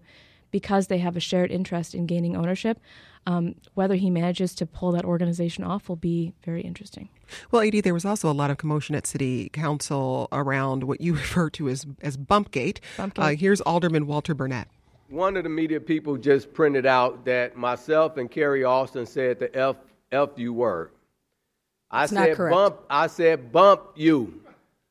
because 0.50 0.86
they 0.88 0.98
have 0.98 1.16
a 1.16 1.20
shared 1.20 1.50
interest 1.50 1.94
in 1.94 2.06
gaining 2.06 2.36
ownership. 2.36 2.78
Um, 3.26 3.54
whether 3.74 3.96
he 3.96 4.08
manages 4.08 4.54
to 4.56 4.66
pull 4.66 4.92
that 4.92 5.04
organization 5.04 5.62
off 5.62 5.88
will 5.88 5.96
be 5.96 6.32
very 6.44 6.62
interesting. 6.62 7.10
Well, 7.50 7.62
AD, 7.62 7.84
there 7.84 7.92
was 7.92 8.04
also 8.04 8.30
a 8.30 8.32
lot 8.32 8.50
of 8.50 8.56
commotion 8.56 8.94
at 8.94 9.06
City 9.06 9.50
Council 9.50 10.28
around 10.32 10.84
what 10.84 11.00
you 11.00 11.14
refer 11.14 11.50
to 11.50 11.68
as 11.68 11.86
as 12.00 12.16
Bumpgate. 12.16 12.80
Bumpgate. 12.96 13.24
Uh, 13.24 13.36
here's 13.36 13.60
Alderman 13.60 14.06
Walter 14.06 14.34
Burnett. 14.34 14.68
One 15.08 15.36
of 15.36 15.42
the 15.42 15.50
media 15.50 15.80
people 15.80 16.16
just 16.16 16.52
printed 16.54 16.86
out 16.86 17.24
that 17.24 17.56
myself 17.56 18.16
and 18.16 18.30
Carrie 18.30 18.64
Austin 18.64 19.06
said 19.06 19.38
the 19.38 19.54
F 19.56 19.76
F 20.12 20.30
you 20.36 20.52
word. 20.52 20.92
I 21.90 22.04
it's 22.04 22.12
said 22.12 22.36
bump. 22.36 22.80
I 22.88 23.06
said 23.08 23.52
bump 23.52 23.82
you. 23.96 24.40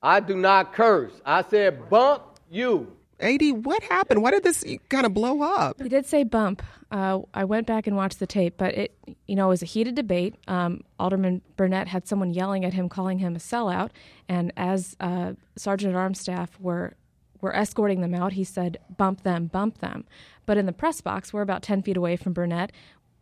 I 0.02 0.20
do 0.20 0.36
not 0.36 0.74
curse. 0.74 1.14
I 1.26 1.42
said 1.44 1.90
bump 1.90 2.24
you. 2.50 2.92
AD, 3.22 3.66
what 3.66 3.84
happened? 3.84 4.22
Why 4.22 4.32
did 4.32 4.44
this 4.44 4.64
kind 4.90 5.06
of 5.06 5.14
blow 5.14 5.42
up? 5.42 5.82
He 5.82 5.90
did 5.90 6.06
say 6.06 6.24
bump. 6.24 6.64
Uh, 6.92 7.20
I 7.34 7.44
went 7.44 7.68
back 7.68 7.86
and 7.86 7.96
watched 7.96 8.20
the 8.20 8.28
tape, 8.28 8.56
but 8.58 8.74
it, 8.76 8.96
you 9.28 9.36
know, 9.36 9.48
it 9.48 9.50
was 9.50 9.62
a 9.62 9.66
heated 9.66 9.96
debate. 9.96 10.36
Um, 10.48 10.82
Alderman 11.00 11.42
Burnett 11.56 11.88
had 11.88 12.08
someone 12.08 12.32
yelling 12.32 12.66
at 12.66 12.74
him, 12.74 12.90
calling 12.90 13.20
him 13.20 13.36
a 13.36 13.40
sellout, 13.40 13.92
and 14.28 14.52
as 14.58 14.96
uh, 15.00 15.34
Sergeant 15.56 15.94
at 15.94 15.98
Arms 15.98 16.20
staff 16.20 16.60
were 16.60 16.96
were 17.42 17.56
escorting 17.56 18.02
them 18.02 18.14
out, 18.14 18.34
he 18.34 18.44
said, 18.44 18.78
bump 18.98 19.24
them, 19.24 19.48
bump 19.48 19.80
them. 19.80 20.06
But 20.46 20.58
in 20.58 20.66
the 20.66 20.74
press 20.74 21.02
box, 21.02 21.32
we're 21.32 21.42
about 21.42 21.64
10 21.64 21.84
feet 21.84 21.98
away 21.98 22.16
from 22.16 22.34
Burnett. 22.34 22.72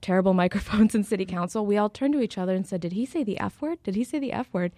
Terrible 0.02 0.34
microphones 0.44 0.96
in 0.96 1.04
city 1.04 1.26
council. 1.26 1.66
We 1.66 1.78
all 1.78 1.90
turned 1.90 2.14
to 2.14 2.22
each 2.22 2.38
other 2.38 2.56
and 2.56 2.66
said, 2.66 2.82
Did 2.82 2.94
he 2.94 3.06
say 3.06 3.24
the 3.24 3.40
F 3.40 3.62
word? 3.62 3.82
Did 3.84 3.96
he 3.96 4.04
say 4.04 4.20
the 4.20 4.32
F 4.32 4.48
word? 4.52 4.72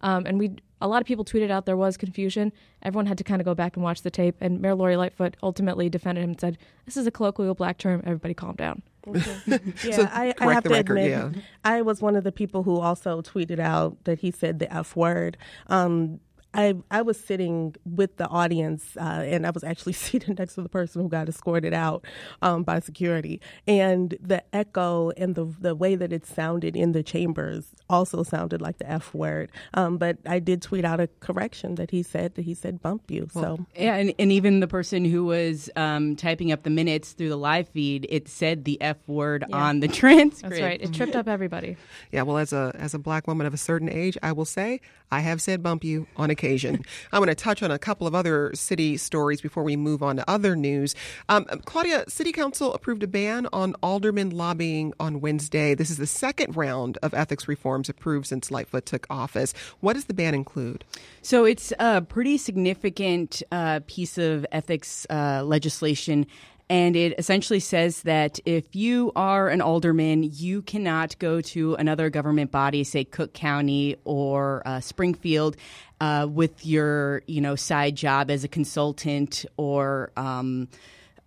Um, 0.00 0.26
and 0.26 0.38
we, 0.38 0.56
a 0.80 0.88
lot 0.88 1.00
of 1.00 1.06
people 1.06 1.24
tweeted 1.24 1.50
out 1.50 1.66
there 1.66 1.76
was 1.76 1.96
confusion. 1.96 2.52
Everyone 2.82 3.06
had 3.06 3.18
to 3.18 3.24
kind 3.24 3.40
of 3.40 3.44
go 3.44 3.54
back 3.54 3.76
and 3.76 3.82
watch 3.84 4.02
the 4.02 4.10
tape. 4.10 4.36
And 4.40 4.60
Mayor 4.60 4.74
Lori 4.74 4.96
Lightfoot 4.96 5.36
ultimately 5.42 5.88
defended 5.88 6.24
him 6.24 6.30
and 6.30 6.40
said, 6.40 6.58
This 6.84 6.96
is 6.96 7.06
a 7.06 7.10
colloquial 7.10 7.54
black 7.54 7.78
term. 7.78 8.02
Everybody 8.04 8.34
calm 8.34 8.56
down. 8.56 8.82
yeah, 9.46 9.58
so 9.92 10.08
I, 10.10 10.34
I, 10.40 10.52
have 10.52 10.64
to 10.64 10.70
record, 10.70 10.98
admit, 10.98 11.10
yeah. 11.10 11.30
I 11.64 11.80
was 11.80 12.02
one 12.02 12.16
of 12.16 12.24
the 12.24 12.32
people 12.32 12.64
who 12.64 12.80
also 12.80 13.22
tweeted 13.22 13.60
out 13.60 14.02
that 14.02 14.18
he 14.18 14.32
said 14.32 14.58
the 14.58 14.72
F 14.72 14.96
word. 14.96 15.36
Um, 15.68 16.18
I 16.54 16.74
I 16.90 17.02
was 17.02 17.18
sitting 17.20 17.76
with 17.84 18.16
the 18.16 18.26
audience, 18.28 18.96
uh, 18.96 19.24
and 19.26 19.46
I 19.46 19.50
was 19.50 19.62
actually 19.62 19.92
seated 20.06 20.38
next 20.38 20.54
to 20.54 20.62
the 20.62 20.68
person 20.68 21.02
who 21.02 21.08
got 21.08 21.28
escorted 21.28 21.74
out 21.74 22.04
um, 22.42 22.62
by 22.62 22.80
security. 22.80 23.40
And 23.66 24.16
the 24.20 24.42
echo 24.54 25.10
and 25.16 25.34
the 25.34 25.44
the 25.60 25.74
way 25.74 25.94
that 25.94 26.12
it 26.12 26.26
sounded 26.26 26.76
in 26.76 26.92
the 26.92 27.02
chambers 27.02 27.74
also 27.90 28.22
sounded 28.22 28.60
like 28.62 28.78
the 28.78 28.90
F 28.90 29.12
word. 29.14 29.50
Um, 29.74 29.98
but 29.98 30.18
I 30.26 30.38
did 30.38 30.62
tweet 30.62 30.84
out 30.84 30.98
a 30.98 31.08
correction 31.20 31.74
that 31.76 31.90
he 31.90 32.02
said 32.02 32.34
that 32.36 32.42
he 32.42 32.54
said 32.54 32.80
bump 32.80 33.10
you. 33.10 33.28
So 33.32 33.66
yeah, 33.76 33.96
and, 33.96 34.14
and 34.18 34.32
even 34.32 34.60
the 34.60 34.68
person 34.68 35.04
who 35.04 35.26
was 35.26 35.68
um, 35.76 36.16
typing 36.16 36.52
up 36.52 36.62
the 36.62 36.70
minutes 36.70 37.12
through 37.12 37.28
the 37.28 37.36
live 37.36 37.68
feed, 37.68 38.06
it 38.08 38.28
said 38.28 38.64
the 38.64 38.80
F 38.80 38.96
word 39.06 39.44
yeah. 39.48 39.56
on 39.56 39.80
the 39.80 39.88
transcript. 40.02 40.54
That's 40.54 40.62
right. 40.62 40.80
It 40.80 40.94
tripped 40.94 41.16
up 41.16 41.28
everybody. 41.28 41.76
Yeah. 42.12 42.22
Well, 42.22 42.38
as 42.38 42.52
a 42.52 42.72
as 42.74 42.94
a 42.94 42.98
black 42.98 43.26
woman 43.26 43.46
of 43.46 43.52
a 43.52 43.58
certain 43.58 43.90
age, 43.90 44.16
I 44.22 44.32
will 44.32 44.44
say 44.46 44.80
I 45.10 45.20
have 45.20 45.42
said 45.42 45.62
bump 45.62 45.84
you 45.84 46.06
on 46.16 46.30
occasion. 46.30 46.45
I'm 46.54 47.18
going 47.18 47.28
to 47.28 47.34
touch 47.34 47.62
on 47.62 47.70
a 47.70 47.78
couple 47.78 48.06
of 48.06 48.14
other 48.14 48.50
city 48.54 48.96
stories 48.96 49.40
before 49.40 49.62
we 49.62 49.76
move 49.76 50.02
on 50.02 50.16
to 50.16 50.30
other 50.30 50.56
news. 50.56 50.94
Um, 51.28 51.44
Claudia, 51.64 52.04
City 52.08 52.32
Council 52.32 52.72
approved 52.74 53.02
a 53.02 53.06
ban 53.06 53.48
on 53.52 53.74
alderman 53.82 54.30
lobbying 54.30 54.92
on 55.00 55.20
Wednesday. 55.20 55.74
This 55.74 55.90
is 55.90 55.96
the 55.96 56.06
second 56.06 56.56
round 56.56 56.98
of 57.02 57.14
ethics 57.14 57.48
reforms 57.48 57.88
approved 57.88 58.26
since 58.26 58.50
Lightfoot 58.50 58.86
took 58.86 59.06
office. 59.10 59.52
What 59.80 59.94
does 59.94 60.06
the 60.06 60.14
ban 60.14 60.34
include? 60.34 60.84
So 61.22 61.44
it's 61.44 61.72
a 61.78 62.02
pretty 62.02 62.38
significant 62.38 63.42
uh, 63.50 63.80
piece 63.86 64.18
of 64.18 64.46
ethics 64.52 65.06
uh, 65.10 65.42
legislation 65.44 66.26
and 66.68 66.96
it 66.96 67.14
essentially 67.18 67.60
says 67.60 68.02
that 68.02 68.40
if 68.44 68.74
you 68.74 69.12
are 69.14 69.48
an 69.48 69.60
alderman, 69.60 70.24
you 70.24 70.62
cannot 70.62 71.16
go 71.18 71.40
to 71.40 71.74
another 71.74 72.10
government 72.10 72.50
body, 72.50 72.82
say 72.82 73.04
Cook 73.04 73.32
County 73.32 73.96
or 74.04 74.62
uh, 74.66 74.80
Springfield, 74.80 75.56
uh, 76.00 76.26
with 76.28 76.66
your 76.66 77.22
you 77.26 77.40
know 77.40 77.54
side 77.54 77.94
job 77.94 78.30
as 78.30 78.42
a 78.42 78.48
consultant 78.48 79.46
or 79.56 80.10
um, 80.16 80.68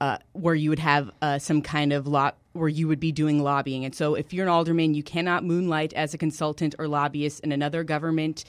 uh, 0.02 0.18
where 0.34 0.56
you 0.56 0.70
would 0.70 0.80
have 0.80 1.10
uh, 1.22 1.40
some 1.40 1.62
kind 1.62 1.94
of 1.94 2.06
lot 2.06 2.38
where 2.54 2.70
you 2.70 2.88
would 2.90 3.00
be 3.00 3.12
doing 3.12 3.42
lobbying. 3.42 3.86
And 3.86 3.96
so, 3.96 4.16
if 4.16 4.34
you're 4.34 4.46
an 4.46 4.52
alderman, 4.52 4.94
you 4.94 5.04
cannot 5.04 5.46
moonlight 5.46 5.94
as 5.94 6.14
a 6.14 6.18
consultant 6.18 6.76
or 6.78 6.88
lobbyist 6.90 7.40
in 7.42 7.54
another 7.54 7.86
government 7.86 8.44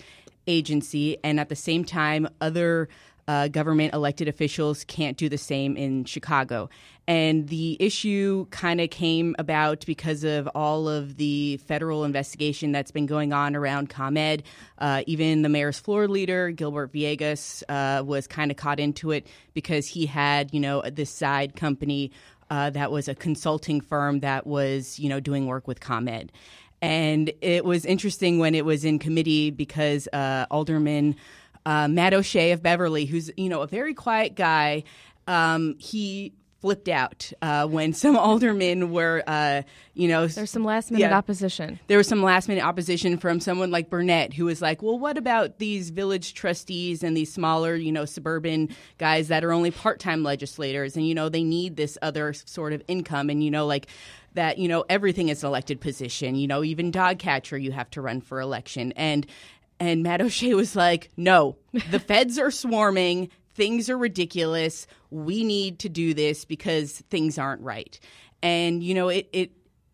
agency, 0.46 1.18
and 1.22 1.38
at 1.38 1.48
the 1.48 1.56
same 1.56 1.84
time, 1.84 2.28
other 2.40 2.88
uh, 3.30 3.46
government 3.46 3.94
elected 3.94 4.26
officials 4.26 4.82
can't 4.82 5.16
do 5.16 5.28
the 5.28 5.38
same 5.38 5.76
in 5.76 6.04
Chicago. 6.04 6.68
And 7.06 7.48
the 7.48 7.76
issue 7.78 8.46
kind 8.50 8.80
of 8.80 8.90
came 8.90 9.36
about 9.38 9.86
because 9.86 10.24
of 10.24 10.48
all 10.48 10.88
of 10.88 11.16
the 11.16 11.58
federal 11.58 12.04
investigation 12.04 12.72
that's 12.72 12.90
been 12.90 13.06
going 13.06 13.32
on 13.32 13.54
around 13.54 13.88
ComEd. 13.88 14.42
Uh, 14.78 15.04
even 15.06 15.42
the 15.42 15.48
mayor's 15.48 15.78
floor 15.78 16.08
leader, 16.08 16.50
Gilbert 16.50 16.92
Villegas, 16.92 17.62
uh, 17.68 18.02
was 18.02 18.26
kind 18.26 18.50
of 18.50 18.56
caught 18.56 18.80
into 18.80 19.12
it 19.12 19.28
because 19.54 19.86
he 19.86 20.06
had, 20.06 20.52
you 20.52 20.58
know, 20.58 20.82
this 20.82 21.10
side 21.10 21.54
company 21.54 22.10
uh, 22.50 22.70
that 22.70 22.90
was 22.90 23.06
a 23.06 23.14
consulting 23.14 23.80
firm 23.80 24.20
that 24.20 24.44
was, 24.44 24.98
you 24.98 25.08
know, 25.08 25.20
doing 25.20 25.46
work 25.46 25.68
with 25.68 25.78
ComEd. 25.78 26.32
And 26.82 27.32
it 27.42 27.64
was 27.64 27.84
interesting 27.84 28.40
when 28.40 28.56
it 28.56 28.64
was 28.64 28.84
in 28.84 28.98
committee 28.98 29.52
because 29.52 30.08
uh, 30.12 30.46
Alderman 30.50 31.14
uh, 31.66 31.88
Matt 31.88 32.14
O'Shea 32.14 32.52
of 32.52 32.62
Beverly, 32.62 33.04
who's 33.04 33.30
you 33.36 33.48
know 33.48 33.62
a 33.62 33.66
very 33.66 33.94
quiet 33.94 34.34
guy. 34.34 34.84
Um, 35.26 35.76
he 35.78 36.32
flipped 36.60 36.88
out 36.88 37.32
uh, 37.40 37.66
when 37.66 37.92
some 37.94 38.16
aldermen 38.16 38.92
were, 38.92 39.22
uh, 39.26 39.62
you 39.94 40.08
know, 40.08 40.26
there's 40.26 40.50
some 40.50 40.64
last 40.64 40.90
minute 40.90 41.08
yeah, 41.08 41.16
opposition. 41.16 41.80
There 41.86 41.98
was 41.98 42.06
some 42.06 42.22
last 42.22 42.48
minute 42.48 42.64
opposition 42.64 43.18
from 43.18 43.40
someone 43.40 43.70
like 43.70 43.90
Burnett, 43.90 44.34
who 44.34 44.44
was 44.46 44.62
like, 44.62 44.82
"Well, 44.82 44.98
what 44.98 45.18
about 45.18 45.58
these 45.58 45.90
village 45.90 46.34
trustees 46.34 47.02
and 47.02 47.16
these 47.16 47.32
smaller, 47.32 47.74
you 47.74 47.92
know, 47.92 48.04
suburban 48.04 48.68
guys 48.98 49.28
that 49.28 49.44
are 49.44 49.52
only 49.52 49.70
part 49.70 49.98
time 49.98 50.22
legislators, 50.22 50.96
and 50.96 51.06
you 51.06 51.14
know, 51.14 51.28
they 51.28 51.42
need 51.42 51.76
this 51.76 51.98
other 52.02 52.32
sort 52.32 52.72
of 52.72 52.82
income, 52.88 53.30
and 53.30 53.42
you 53.42 53.50
know, 53.50 53.66
like." 53.66 53.86
That 54.34 54.58
you 54.58 54.68
know 54.68 54.84
everything 54.88 55.28
is 55.28 55.42
an 55.42 55.48
elected 55.48 55.80
position. 55.80 56.36
You 56.36 56.46
know 56.46 56.62
even 56.62 56.92
dog 56.92 57.18
catcher 57.18 57.58
you 57.58 57.72
have 57.72 57.90
to 57.90 58.00
run 58.00 58.20
for 58.20 58.40
election, 58.40 58.92
and 58.92 59.26
and 59.80 60.02
Matt 60.02 60.20
O'Shea 60.20 60.54
was 60.54 60.76
like, 60.76 61.10
no, 61.16 61.56
the 61.90 61.98
feds 62.06 62.38
are 62.38 62.50
swarming. 62.50 63.30
Things 63.54 63.90
are 63.90 63.98
ridiculous. 63.98 64.86
We 65.10 65.42
need 65.42 65.80
to 65.80 65.88
do 65.88 66.14
this 66.14 66.44
because 66.44 67.00
things 67.10 67.38
aren't 67.38 67.62
right. 67.62 67.98
And, 68.42 68.82
you 68.82 68.94
know, 68.94 69.08
it, 69.08 69.28
it 69.32 69.50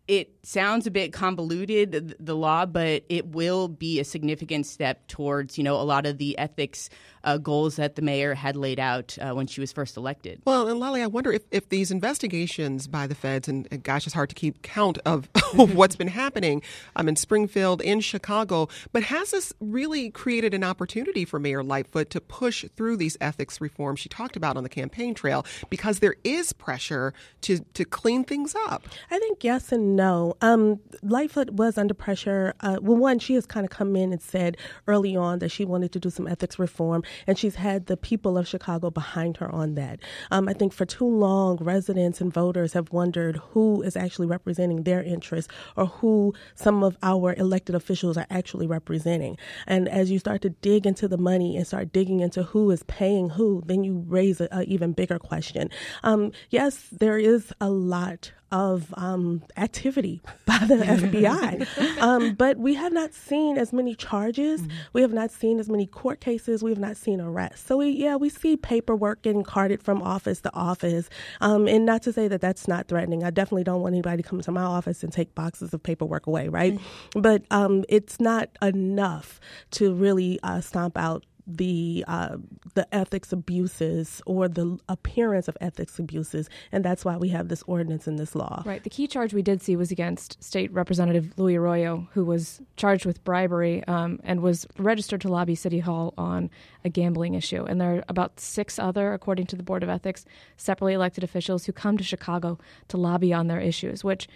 it 0.07 0.36
sounds 0.47 0.87
a 0.87 0.91
bit 0.91 1.11
convoluted 1.11 2.15
the 2.19 2.35
law 2.35 2.65
but 2.65 3.03
it 3.09 3.27
will 3.27 3.67
be 3.67 3.99
a 3.99 4.05
significant 4.05 4.65
step 4.65 5.05
towards 5.07 5.57
you 5.57 5.63
know 5.63 5.75
a 5.75 5.83
lot 5.83 6.05
of 6.05 6.17
the 6.17 6.37
ethics 6.37 6.89
uh, 7.25 7.37
goals 7.37 7.75
that 7.75 7.95
the 7.95 8.01
mayor 8.01 8.33
had 8.33 8.55
laid 8.55 8.79
out 8.79 9.17
uh, 9.19 9.33
when 9.33 9.47
she 9.47 9.59
was 9.59 9.73
first 9.73 9.97
elected. 9.97 10.41
Well 10.45 10.69
and 10.69 10.79
lolly 10.79 11.01
i 11.01 11.07
wonder 11.07 11.31
if, 11.31 11.43
if 11.51 11.69
these 11.69 11.91
investigations 11.91 12.87
by 12.87 13.07
the 13.07 13.15
feds 13.15 13.47
and, 13.47 13.67
and 13.71 13.83
gosh 13.83 14.07
it's 14.07 14.13
hard 14.13 14.29
to 14.29 14.35
keep 14.35 14.61
count 14.61 14.97
of, 15.05 15.29
of 15.59 15.75
what's 15.75 15.97
been 15.97 16.07
happening 16.07 16.61
um, 16.95 17.09
in 17.09 17.15
springfield 17.15 17.81
in 17.81 17.99
chicago 17.99 18.69
but 18.93 19.03
has 19.03 19.31
this 19.31 19.51
really 19.59 20.09
created 20.09 20.53
an 20.53 20.63
opportunity 20.63 21.25
for 21.25 21.39
mayor 21.39 21.61
lightfoot 21.61 22.09
to 22.09 22.21
push 22.21 22.63
through 22.75 22.95
these 22.95 23.17
ethics 23.19 23.59
reforms 23.59 23.99
she 23.99 24.09
talked 24.09 24.37
about 24.37 24.55
on 24.55 24.63
the 24.63 24.69
campaign 24.69 25.13
trail? 25.13 25.45
Because 25.69 25.99
there 25.99 26.15
is 26.23 26.53
pressure 26.53 27.13
to, 27.41 27.59
to 27.73 27.83
clean 27.83 28.23
things 28.23 28.55
up. 28.67 28.87
I 29.11 29.19
think 29.19 29.43
yes 29.43 29.71
and 29.71 29.95
no. 29.95 30.35
Um, 30.41 30.79
Lightfoot 31.01 31.51
was 31.51 31.77
under 31.77 31.93
pressure. 31.93 32.53
Uh, 32.61 32.77
well, 32.81 32.97
one, 32.97 33.19
she 33.19 33.33
has 33.35 33.45
kind 33.45 33.65
of 33.65 33.69
come 33.69 33.95
in 33.95 34.11
and 34.11 34.21
said 34.21 34.57
early 34.87 35.15
on 35.15 35.39
that 35.39 35.49
she 35.49 35.65
wanted 35.65 35.91
to 35.93 35.99
do 35.99 36.09
some 36.09 36.27
ethics 36.27 36.59
reform, 36.59 37.03
and 37.25 37.37
she's 37.37 37.55
had 37.55 37.87
the 37.87 37.97
people 37.97 38.37
of 38.37 38.47
Chicago 38.47 38.89
behind 38.89 39.37
her 39.37 39.49
on 39.53 39.75
that. 39.75 39.99
Um, 40.31 40.47
I 40.47 40.53
think 40.53 40.73
for 40.73 40.85
too 40.85 41.07
long, 41.07 41.57
residents 41.57 42.21
and 42.21 42.33
voters 42.33 42.73
have 42.73 42.91
wondered 42.91 43.37
who 43.37 43.81
is 43.81 43.95
actually 43.95 44.27
representing 44.27 44.83
their 44.83 45.03
interests 45.03 45.51
or 45.75 45.85
who 45.85 46.33
some 46.55 46.83
of 46.83 46.97
our 47.03 47.33
elected 47.35 47.75
officials 47.75 48.17
are 48.17 48.27
actually 48.29 48.67
representing. 48.67 49.37
And 49.65 49.87
as 49.89 50.11
you 50.11 50.19
start 50.19 50.41
to 50.41 50.49
dig 50.49 50.85
into 50.85 51.07
the 51.07 51.17
money 51.17 51.57
and 51.57 51.65
start 51.65 51.93
digging 51.93 52.19
into 52.19 52.43
who 52.43 52.71
is 52.71 52.83
paying 52.83 53.29
who, 53.29 53.63
then 53.65 53.83
you 53.83 54.03
raise 54.07 54.41
an 54.41 54.63
even 54.65 54.93
bigger 54.93 55.19
question. 55.19 55.69
Um, 56.03 56.31
yes, 56.49 56.87
there 56.91 57.17
is 57.17 57.53
a 57.61 57.69
lot 57.69 58.31
of 58.51 58.93
um, 58.95 59.43
activity 59.57 60.21
by 60.45 60.59
the 60.59 60.75
FBI. 60.77 62.01
Um, 62.01 62.33
but 62.33 62.57
we 62.57 62.75
have 62.75 62.93
not 62.93 63.13
seen 63.13 63.57
as 63.57 63.73
many 63.73 63.95
charges. 63.95 64.61
Mm-hmm. 64.61 64.77
We 64.93 65.01
have 65.01 65.13
not 65.13 65.31
seen 65.31 65.59
as 65.59 65.69
many 65.69 65.85
court 65.85 66.21
cases. 66.21 66.63
We 66.63 66.71
have 66.71 66.79
not 66.79 66.97
seen 66.97 67.19
arrests. 67.19 67.67
So, 67.67 67.77
we, 67.77 67.89
yeah, 67.89 68.15
we 68.15 68.29
see 68.29 68.55
paperwork 68.55 69.21
getting 69.21 69.43
carted 69.43 69.83
from 69.83 70.01
office 70.01 70.41
to 70.41 70.53
office. 70.53 71.09
Um, 71.41 71.67
and 71.67 71.85
not 71.85 72.03
to 72.03 72.13
say 72.13 72.27
that 72.27 72.41
that's 72.41 72.67
not 72.67 72.87
threatening. 72.87 73.23
I 73.23 73.31
definitely 73.31 73.65
don't 73.65 73.81
want 73.81 73.93
anybody 73.93 74.23
to 74.23 74.27
come 74.27 74.41
to 74.41 74.51
my 74.51 74.63
office 74.63 75.03
and 75.03 75.11
take 75.11 75.35
boxes 75.35 75.73
of 75.73 75.83
paperwork 75.83 76.27
away, 76.27 76.47
right? 76.47 76.73
Mm-hmm. 76.73 77.21
But 77.21 77.43
um, 77.51 77.83
it's 77.89 78.19
not 78.19 78.49
enough 78.61 79.39
to 79.71 79.93
really 79.93 80.39
uh, 80.43 80.61
stomp 80.61 80.97
out 80.97 81.25
the 81.47 82.03
uh, 82.07 82.37
the 82.73 82.93
ethics 82.93 83.31
abuses 83.31 84.21
or 84.25 84.47
the 84.47 84.77
appearance 84.89 85.47
of 85.47 85.57
ethics 85.61 85.97
abuses, 85.97 86.49
and 86.71 86.83
that's 86.83 87.05
why 87.05 87.15
we 87.15 87.29
have 87.29 87.47
this 87.47 87.63
ordinance 87.63 88.05
and 88.05 88.19
this 88.19 88.35
law. 88.35 88.63
Right. 88.65 88.83
The 88.83 88.89
key 88.89 89.07
charge 89.07 89.33
we 89.33 89.41
did 89.41 89.61
see 89.61 89.75
was 89.75 89.89
against 89.89 90.43
State 90.43 90.71
Representative 90.73 91.33
Luis 91.37 91.57
Arroyo, 91.57 92.07
who 92.13 92.25
was 92.25 92.61
charged 92.75 93.05
with 93.05 93.23
bribery 93.23 93.83
um, 93.87 94.19
and 94.23 94.41
was 94.41 94.67
registered 94.77 95.21
to 95.21 95.29
lobby 95.29 95.55
City 95.55 95.79
Hall 95.79 96.13
on 96.17 96.49
a 96.83 96.89
gambling 96.89 97.33
issue. 97.33 97.63
And 97.63 97.79
there 97.79 97.95
are 97.95 98.03
about 98.09 98.39
six 98.39 98.77
other, 98.77 99.13
according 99.13 99.45
to 99.47 99.55
the 99.55 99.63
Board 99.63 99.83
of 99.83 99.89
Ethics, 99.89 100.25
separately 100.57 100.93
elected 100.93 101.23
officials 101.23 101.65
who 101.65 101.71
come 101.71 101.97
to 101.97 102.03
Chicago 102.03 102.59
to 102.89 102.97
lobby 102.97 103.33
on 103.33 103.47
their 103.47 103.59
issues, 103.61 104.03
which 104.03 104.27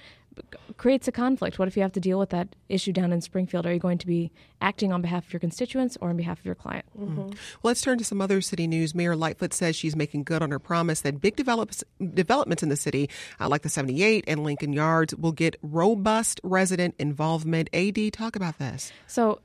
creates 0.77 1.07
a 1.07 1.11
conflict. 1.11 1.59
What 1.59 1.67
if 1.67 1.75
you 1.75 1.83
have 1.83 1.91
to 1.93 1.99
deal 1.99 2.17
with 2.17 2.29
that 2.29 2.55
issue 2.69 2.91
down 2.91 3.11
in 3.11 3.21
Springfield? 3.21 3.65
Are 3.65 3.73
you 3.73 3.79
going 3.79 3.97
to 3.99 4.07
be 4.07 4.31
acting 4.61 4.91
on 4.91 5.01
behalf 5.01 5.27
of 5.27 5.33
your 5.33 5.39
constituents 5.39 5.97
or 6.01 6.09
on 6.09 6.17
behalf 6.17 6.39
of 6.39 6.45
your 6.45 6.55
client? 6.55 6.85
Mm-hmm. 6.97 7.17
Well, 7.17 7.31
let's 7.63 7.81
turn 7.81 7.97
to 7.97 8.03
some 8.03 8.21
other 8.21 8.41
city 8.41 8.67
news. 8.67 8.95
Mayor 8.95 9.15
Lightfoot 9.15 9.53
says 9.53 9.75
she's 9.75 9.95
making 9.95 10.23
good 10.23 10.41
on 10.41 10.51
her 10.51 10.59
promise 10.59 11.01
that 11.01 11.21
big 11.21 11.35
develops, 11.35 11.83
developments 12.13 12.63
in 12.63 12.69
the 12.69 12.75
city, 12.75 13.09
uh, 13.39 13.47
like 13.47 13.61
the 13.61 13.69
78 13.69 14.23
and 14.27 14.43
Lincoln 14.43 14.73
Yards, 14.73 15.15
will 15.15 15.31
get 15.31 15.55
robust 15.61 16.39
resident 16.43 16.95
involvement. 16.97 17.69
AD, 17.73 18.13
talk 18.13 18.35
about 18.35 18.57
this. 18.57 18.91
So, 19.07 19.39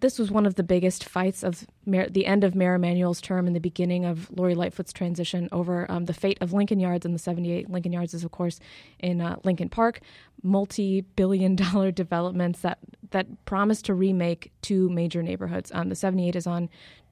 this 0.00 0.18
was 0.18 0.30
one 0.30 0.46
of 0.46 0.54
the 0.54 0.62
biggest 0.62 1.04
fights 1.04 1.42
of 1.42 1.66
Mayor, 1.86 2.08
the 2.08 2.26
end 2.26 2.44
of 2.44 2.54
Mayor 2.54 2.74
Emanuel's 2.74 3.20
term 3.20 3.46
and 3.46 3.54
the 3.54 3.60
beginning 3.60 4.04
of 4.04 4.30
Lori 4.30 4.54
Lightfoot's 4.54 4.92
transition 4.92 5.48
over 5.52 5.90
um, 5.90 6.04
the 6.06 6.12
fate 6.12 6.38
of 6.40 6.52
Lincoln 6.52 6.80
Yards 6.80 7.04
and 7.04 7.14
the 7.14 7.18
78 7.18 7.70
Lincoln 7.70 7.92
Yards 7.92 8.14
is, 8.14 8.24
of 8.24 8.30
course, 8.30 8.60
in 8.98 9.20
uh, 9.20 9.36
Lincoln 9.44 9.68
Park. 9.68 10.00
Multi-billion-dollar 10.42 11.90
developments 11.92 12.60
that 12.60 12.78
that 13.10 13.44
promise 13.44 13.82
to 13.82 13.94
remake 13.94 14.52
two 14.62 14.88
major 14.90 15.22
neighborhoods. 15.22 15.70
Um, 15.74 15.88
the 15.88 15.94
78 15.94 16.36
is 16.36 16.46
on 16.46 16.68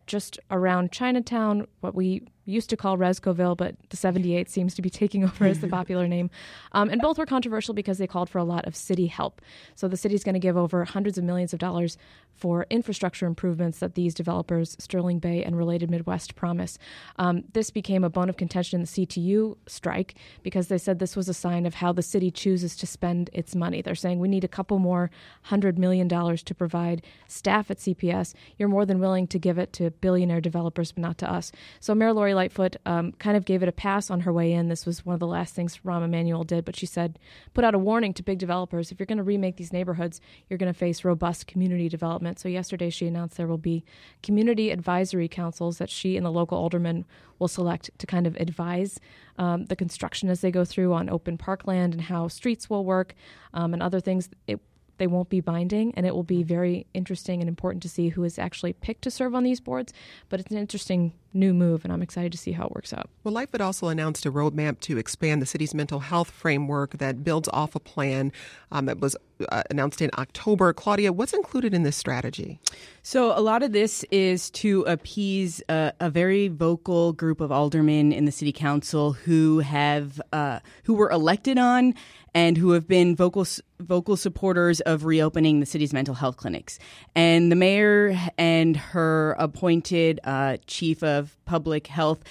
just 0.07 0.39
around 0.51 0.93
Chinatown, 0.93 1.67
what 1.81 1.95
we 1.95 2.23
used 2.47 2.71
to 2.71 2.77
call 2.77 2.97
Rescoville, 2.97 3.57
but 3.57 3.77
the 3.91 3.97
78 3.97 4.49
seems 4.49 4.75
to 4.75 4.83
be 4.83 4.91
taking 4.91 5.25
over 5.29 5.45
as 5.45 5.61
the 5.61 5.69
popular 5.69 6.09
name. 6.17 6.31
Um, 6.73 6.89
and 6.89 7.01
both 7.01 7.19
were 7.19 7.27
controversial 7.27 7.75
because 7.75 7.99
they 7.99 8.07
called 8.07 8.31
for 8.31 8.39
a 8.39 8.45
lot 8.45 8.67
of 8.67 8.75
city 8.75 9.07
help. 9.07 9.43
So 9.75 9.89
the 9.89 9.97
city's 9.97 10.25
going 10.25 10.35
to 10.35 10.41
give 10.41 10.57
over 10.57 10.85
hundreds 10.85 11.19
of 11.19 11.25
millions 11.25 11.53
of 11.53 11.59
dollars 11.59 11.99
for 12.37 12.67
infrastructure 12.71 13.27
improvements 13.27 13.79
that 13.79 13.95
these 13.95 14.15
developers, 14.15 14.77
Sterling 14.79 15.19
Bay 15.19 15.43
and 15.43 15.57
Related 15.57 15.91
Midwest, 15.91 16.37
promise. 16.37 16.79
Um, 17.17 17.45
this 17.53 17.71
became 17.71 18.05
a 18.05 18.11
bone 18.11 18.29
of 18.29 18.37
contention 18.37 18.81
in 18.81 18.83
the 18.83 19.07
CTU 19.07 19.57
strike 19.67 20.15
because 20.43 20.69
they 20.69 20.79
said 20.79 20.99
this 20.99 21.17
was 21.17 21.29
a 21.29 21.35
sign 21.35 21.67
of 21.67 21.75
how 21.75 21.93
the 21.93 22.03
city 22.03 22.31
chooses 22.31 22.77
to 22.77 22.87
spend 22.87 23.31
its 23.33 23.55
money. 23.57 23.81
They're 23.81 23.95
saying 23.95 24.19
we 24.19 24.29
need 24.29 24.45
a 24.45 24.49
couple 24.49 24.79
more 24.79 25.11
hundred 25.43 25.79
million 25.79 26.09
dollars 26.09 26.43
to 26.45 26.55
provide 26.55 27.03
staff 27.27 27.71
at 27.71 27.79
CPS. 27.79 28.35
You're 28.59 28.69
more 28.69 28.85
than 28.85 29.01
willing 29.01 29.27
to 29.29 29.39
give 29.39 29.59
it 29.59 29.73
to 29.75 29.91
billionaire 29.91 30.41
developers, 30.41 30.93
but 30.93 31.03
not 31.03 31.19
to 31.19 31.31
us. 31.31 31.53
So 31.81 31.95
Mayor 31.95 32.13
Lori 32.13 32.35
Lightfoot 32.37 32.77
um, 32.87 33.13
kind 33.13 33.37
of 33.37 33.45
gave 33.45 33.63
it 33.63 33.69
a 33.69 33.73
pass 33.73 34.11
on 34.11 34.21
her 34.21 34.33
way 34.33 34.53
in. 34.53 34.69
This 34.69 34.87
was 34.87 35.05
one 35.05 35.15
of 35.15 35.21
the 35.21 35.27
last 35.27 35.55
things 35.55 35.81
Rahm 35.85 36.05
Emanuel 36.05 36.45
did, 36.45 36.65
but 36.65 36.77
she 36.77 36.87
said, 36.87 37.19
put 37.55 37.65
out 37.65 37.75
a 37.75 37.79
warning 37.79 38.15
to 38.15 38.23
big 38.23 38.39
developers 38.39 38.93
if 38.93 39.01
you're 39.01 39.07
going 39.07 39.19
to 39.19 39.25
remake 39.25 39.57
these 39.57 39.73
neighborhoods, 39.73 40.21
you're 40.49 40.59
going 40.59 40.73
to 40.73 40.79
face 40.79 41.05
robust 41.05 41.47
community 41.47 41.89
development. 41.89 42.39
So, 42.39 42.49
yesterday 42.49 42.91
she 42.91 43.07
announced 43.07 43.37
there 43.37 43.47
will 43.47 43.59
be 43.59 43.85
community 44.23 44.71
advisory 44.71 45.29
councils 45.29 45.79
that 45.79 45.91
she 45.91 46.17
and 46.17 46.25
the 46.25 46.31
local 46.31 46.59
aldermen 46.59 47.05
will 47.39 47.49
select 47.49 47.91
to 47.99 48.07
kind 48.07 48.27
of 48.27 48.37
advise 48.37 49.01
um, 49.39 49.67
the 49.67 49.77
construction 49.77 50.29
as 50.29 50.41
they 50.41 50.51
go 50.51 50.65
through 50.65 50.93
on 50.93 51.11
open 51.11 51.37
parkland 51.37 51.93
and 51.93 52.03
how 52.03 52.29
streets 52.29 52.71
will 52.71 52.85
work 52.85 53.15
um, 53.55 53.73
and 53.73 53.83
other 53.83 54.01
things. 54.01 54.31
It, 54.47 54.61
they 54.99 55.07
won't 55.07 55.29
be 55.29 55.41
binding, 55.41 55.93
and 55.95 56.07
it 56.07 56.15
will 56.15 56.23
be 56.23 56.43
very 56.43 56.87
interesting 56.95 57.41
and 57.41 57.49
important 57.49 57.83
to 57.83 57.89
see 57.89 58.09
who 58.09 58.25
is 58.25 58.39
actually 58.39 58.73
picked 58.73 59.03
to 59.03 59.11
serve 59.11 59.35
on 59.35 59.45
these 59.45 59.61
boards. 59.61 59.93
But 60.29 60.41
it's 60.41 60.51
an 60.51 60.59
interesting 60.59 61.13
new 61.33 61.53
move, 61.53 61.85
and 61.85 61.93
I'm 61.93 62.03
excited 62.03 62.33
to 62.33 62.39
see 62.39 62.53
how 62.53 62.67
it 62.67 62.73
works 62.73 62.93
out. 62.93 63.09
Well, 63.25 63.35
Lightfoot 63.35 63.61
also 63.61 63.89
announced 63.89 64.27
a 64.27 64.33
roadmap 64.33 64.81
to 64.81 64.99
expand 64.99 65.43
the 65.43 65.47
city's 65.47 65.75
mental 65.75 66.01
health 66.01 66.31
framework 66.31 66.99
that 66.99 67.25
builds 67.25 67.49
off 67.53 67.75
a 67.75 67.81
plan 67.81 68.33
um, 68.73 68.87
that 68.87 69.01
was 69.01 69.17
uh, 69.51 69.63
announced 69.71 70.01
in 70.01 70.11
October. 70.19 70.73
Claudia, 70.73 71.13
what's 71.13 71.33
included 71.33 71.75
in 71.75 71.83
this 71.83 71.97
strategy? 71.97 72.59
So, 73.03 73.37
a 73.39 73.41
lot 73.41 73.63
of 73.63 73.73
this 73.73 74.05
is 74.11 74.51
to 74.51 74.83
appease 74.83 75.63
a, 75.69 75.93
a 76.01 76.11
very 76.11 76.49
vocal 76.49 77.13
group 77.13 77.41
of 77.41 77.53
aldermen 77.53 78.13
in 78.13 78.25
the 78.25 78.33
city 78.33 78.53
council 78.53 79.13
who 79.13 79.61
have 79.61 80.21
uh, 80.33 80.61
who 80.85 80.95
were 80.95 81.11
elected 81.11 81.59
on 81.59 81.95
and 82.37 82.59
who 82.59 82.73
have 82.73 82.87
been 82.87 83.17
vocal 83.17 83.47
vocal 83.81 84.15
supporters 84.15 84.81
of 84.83 85.07
reopening 85.07 85.61
the 85.61 85.65
city's 85.67 85.95
mental 85.95 86.15
health 86.15 86.37
clinics. 86.37 86.79
And 87.15 87.51
the 87.51 87.57
mayor 87.57 88.15
and 88.37 88.77
her 88.77 89.35
appointed 89.39 90.21
uh, 90.23 90.59
chief 90.67 91.03
of 91.03 91.26
public 91.45 91.87
health. 91.87 92.23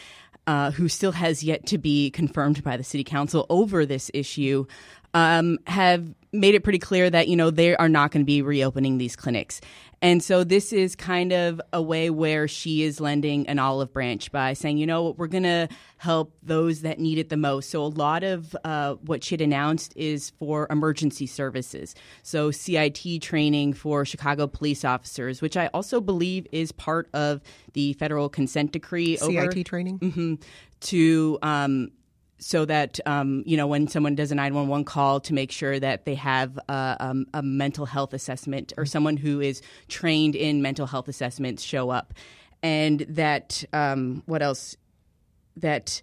Uh, 0.48 0.70
who 0.70 0.88
still 0.88 1.12
has 1.12 1.44
yet 1.44 1.66
to 1.66 1.80
be 1.80 2.12
confirmed 2.12 2.64
by 2.64 2.78
the 2.78 2.84
city 2.84 3.04
council 3.04 3.48
over 3.50 3.84
this 3.84 4.12
issue, 4.14 4.64
um, 5.16 5.58
have 5.66 6.14
made 6.32 6.54
it 6.54 6.64
pretty 6.64 6.78
clear 6.78 7.10
that 7.10 7.28
you 7.28 7.36
know 7.36 7.50
they 7.50 7.76
are 7.76 7.90
not 7.90 8.12
going 8.12 8.22
to 8.22 8.26
be 8.26 8.44
reopening 8.44 9.00
these 9.00 9.16
clinics 9.16 9.62
and 10.06 10.24
so 10.24 10.44
this 10.44 10.72
is 10.72 10.96
kind 10.96 11.32
of 11.34 11.60
a 11.74 11.82
way 11.82 12.12
where 12.12 12.48
she 12.48 12.84
is 12.84 13.00
lending 13.00 13.48
an 13.48 13.58
olive 13.58 13.92
branch 13.92 14.32
by 14.32 14.54
saying, 14.54 14.78
you 14.78 14.86
know, 14.86 15.02
what 15.02 15.18
we're 15.18 15.26
going 15.26 15.44
to 15.44 15.68
help 15.98 16.36
those 16.44 16.82
that 16.82 17.00
need 17.00 17.18
it 17.18 17.30
the 17.30 17.38
most. 17.38 17.72
So 17.72 17.84
a 17.84 17.88
lot 17.88 18.24
of 18.24 18.56
uh, 18.64 18.96
what 18.96 19.24
she 19.24 19.34
had 19.34 19.42
announced 19.42 19.94
is 19.96 20.30
for 20.32 20.68
emergency 20.70 21.26
services. 21.26 21.96
So 22.22 22.52
CIT 22.52 23.22
training 23.22 23.74
for 23.74 24.06
Chicago 24.06 24.46
police 24.46 24.86
officers, 24.86 25.42
which 25.42 25.58
I 25.58 25.68
also 25.68 26.00
believe 26.00 26.46
is 26.52 26.72
part 26.72 27.10
of 27.16 27.42
the 27.74 27.94
federal 27.94 28.30
consent 28.30 28.74
decree. 28.74 29.18
CIT 29.18 29.38
over, 29.38 29.64
training? 29.64 30.00
Mm-hmm, 30.00 30.36
to 30.82 31.40
um, 31.42 31.92
so 32.38 32.66
that 32.66 33.00
um, 33.06 33.44
you 33.46 33.56
know 33.56 33.68
when 33.68 33.88
someone 33.88 34.16
does 34.16 34.32
a 34.32 34.36
911 34.36 34.86
call 34.86 35.20
to 35.22 35.34
make 35.34 35.52
sure 35.52 35.80
that 35.80 36.06
they 36.06 36.16
have 36.16 36.60
a, 36.70 36.98
um, 37.00 37.26
a, 37.34 37.42
mental 37.42 37.86
health 37.86 38.14
assessment 38.14 38.74
or 38.78 38.86
someone 38.86 39.18
who 39.18 39.40
is 39.40 39.62
trained 39.88 40.36
in 40.36 40.62
mental 40.62 40.86
health 40.86 41.08
assessments 41.08 41.64
show 41.64 41.90
up. 41.90 42.14
And 42.62 43.02
that 43.10 43.64
um, 43.74 44.24
what 44.26 44.42
else? 44.42 44.76
That 45.58 46.02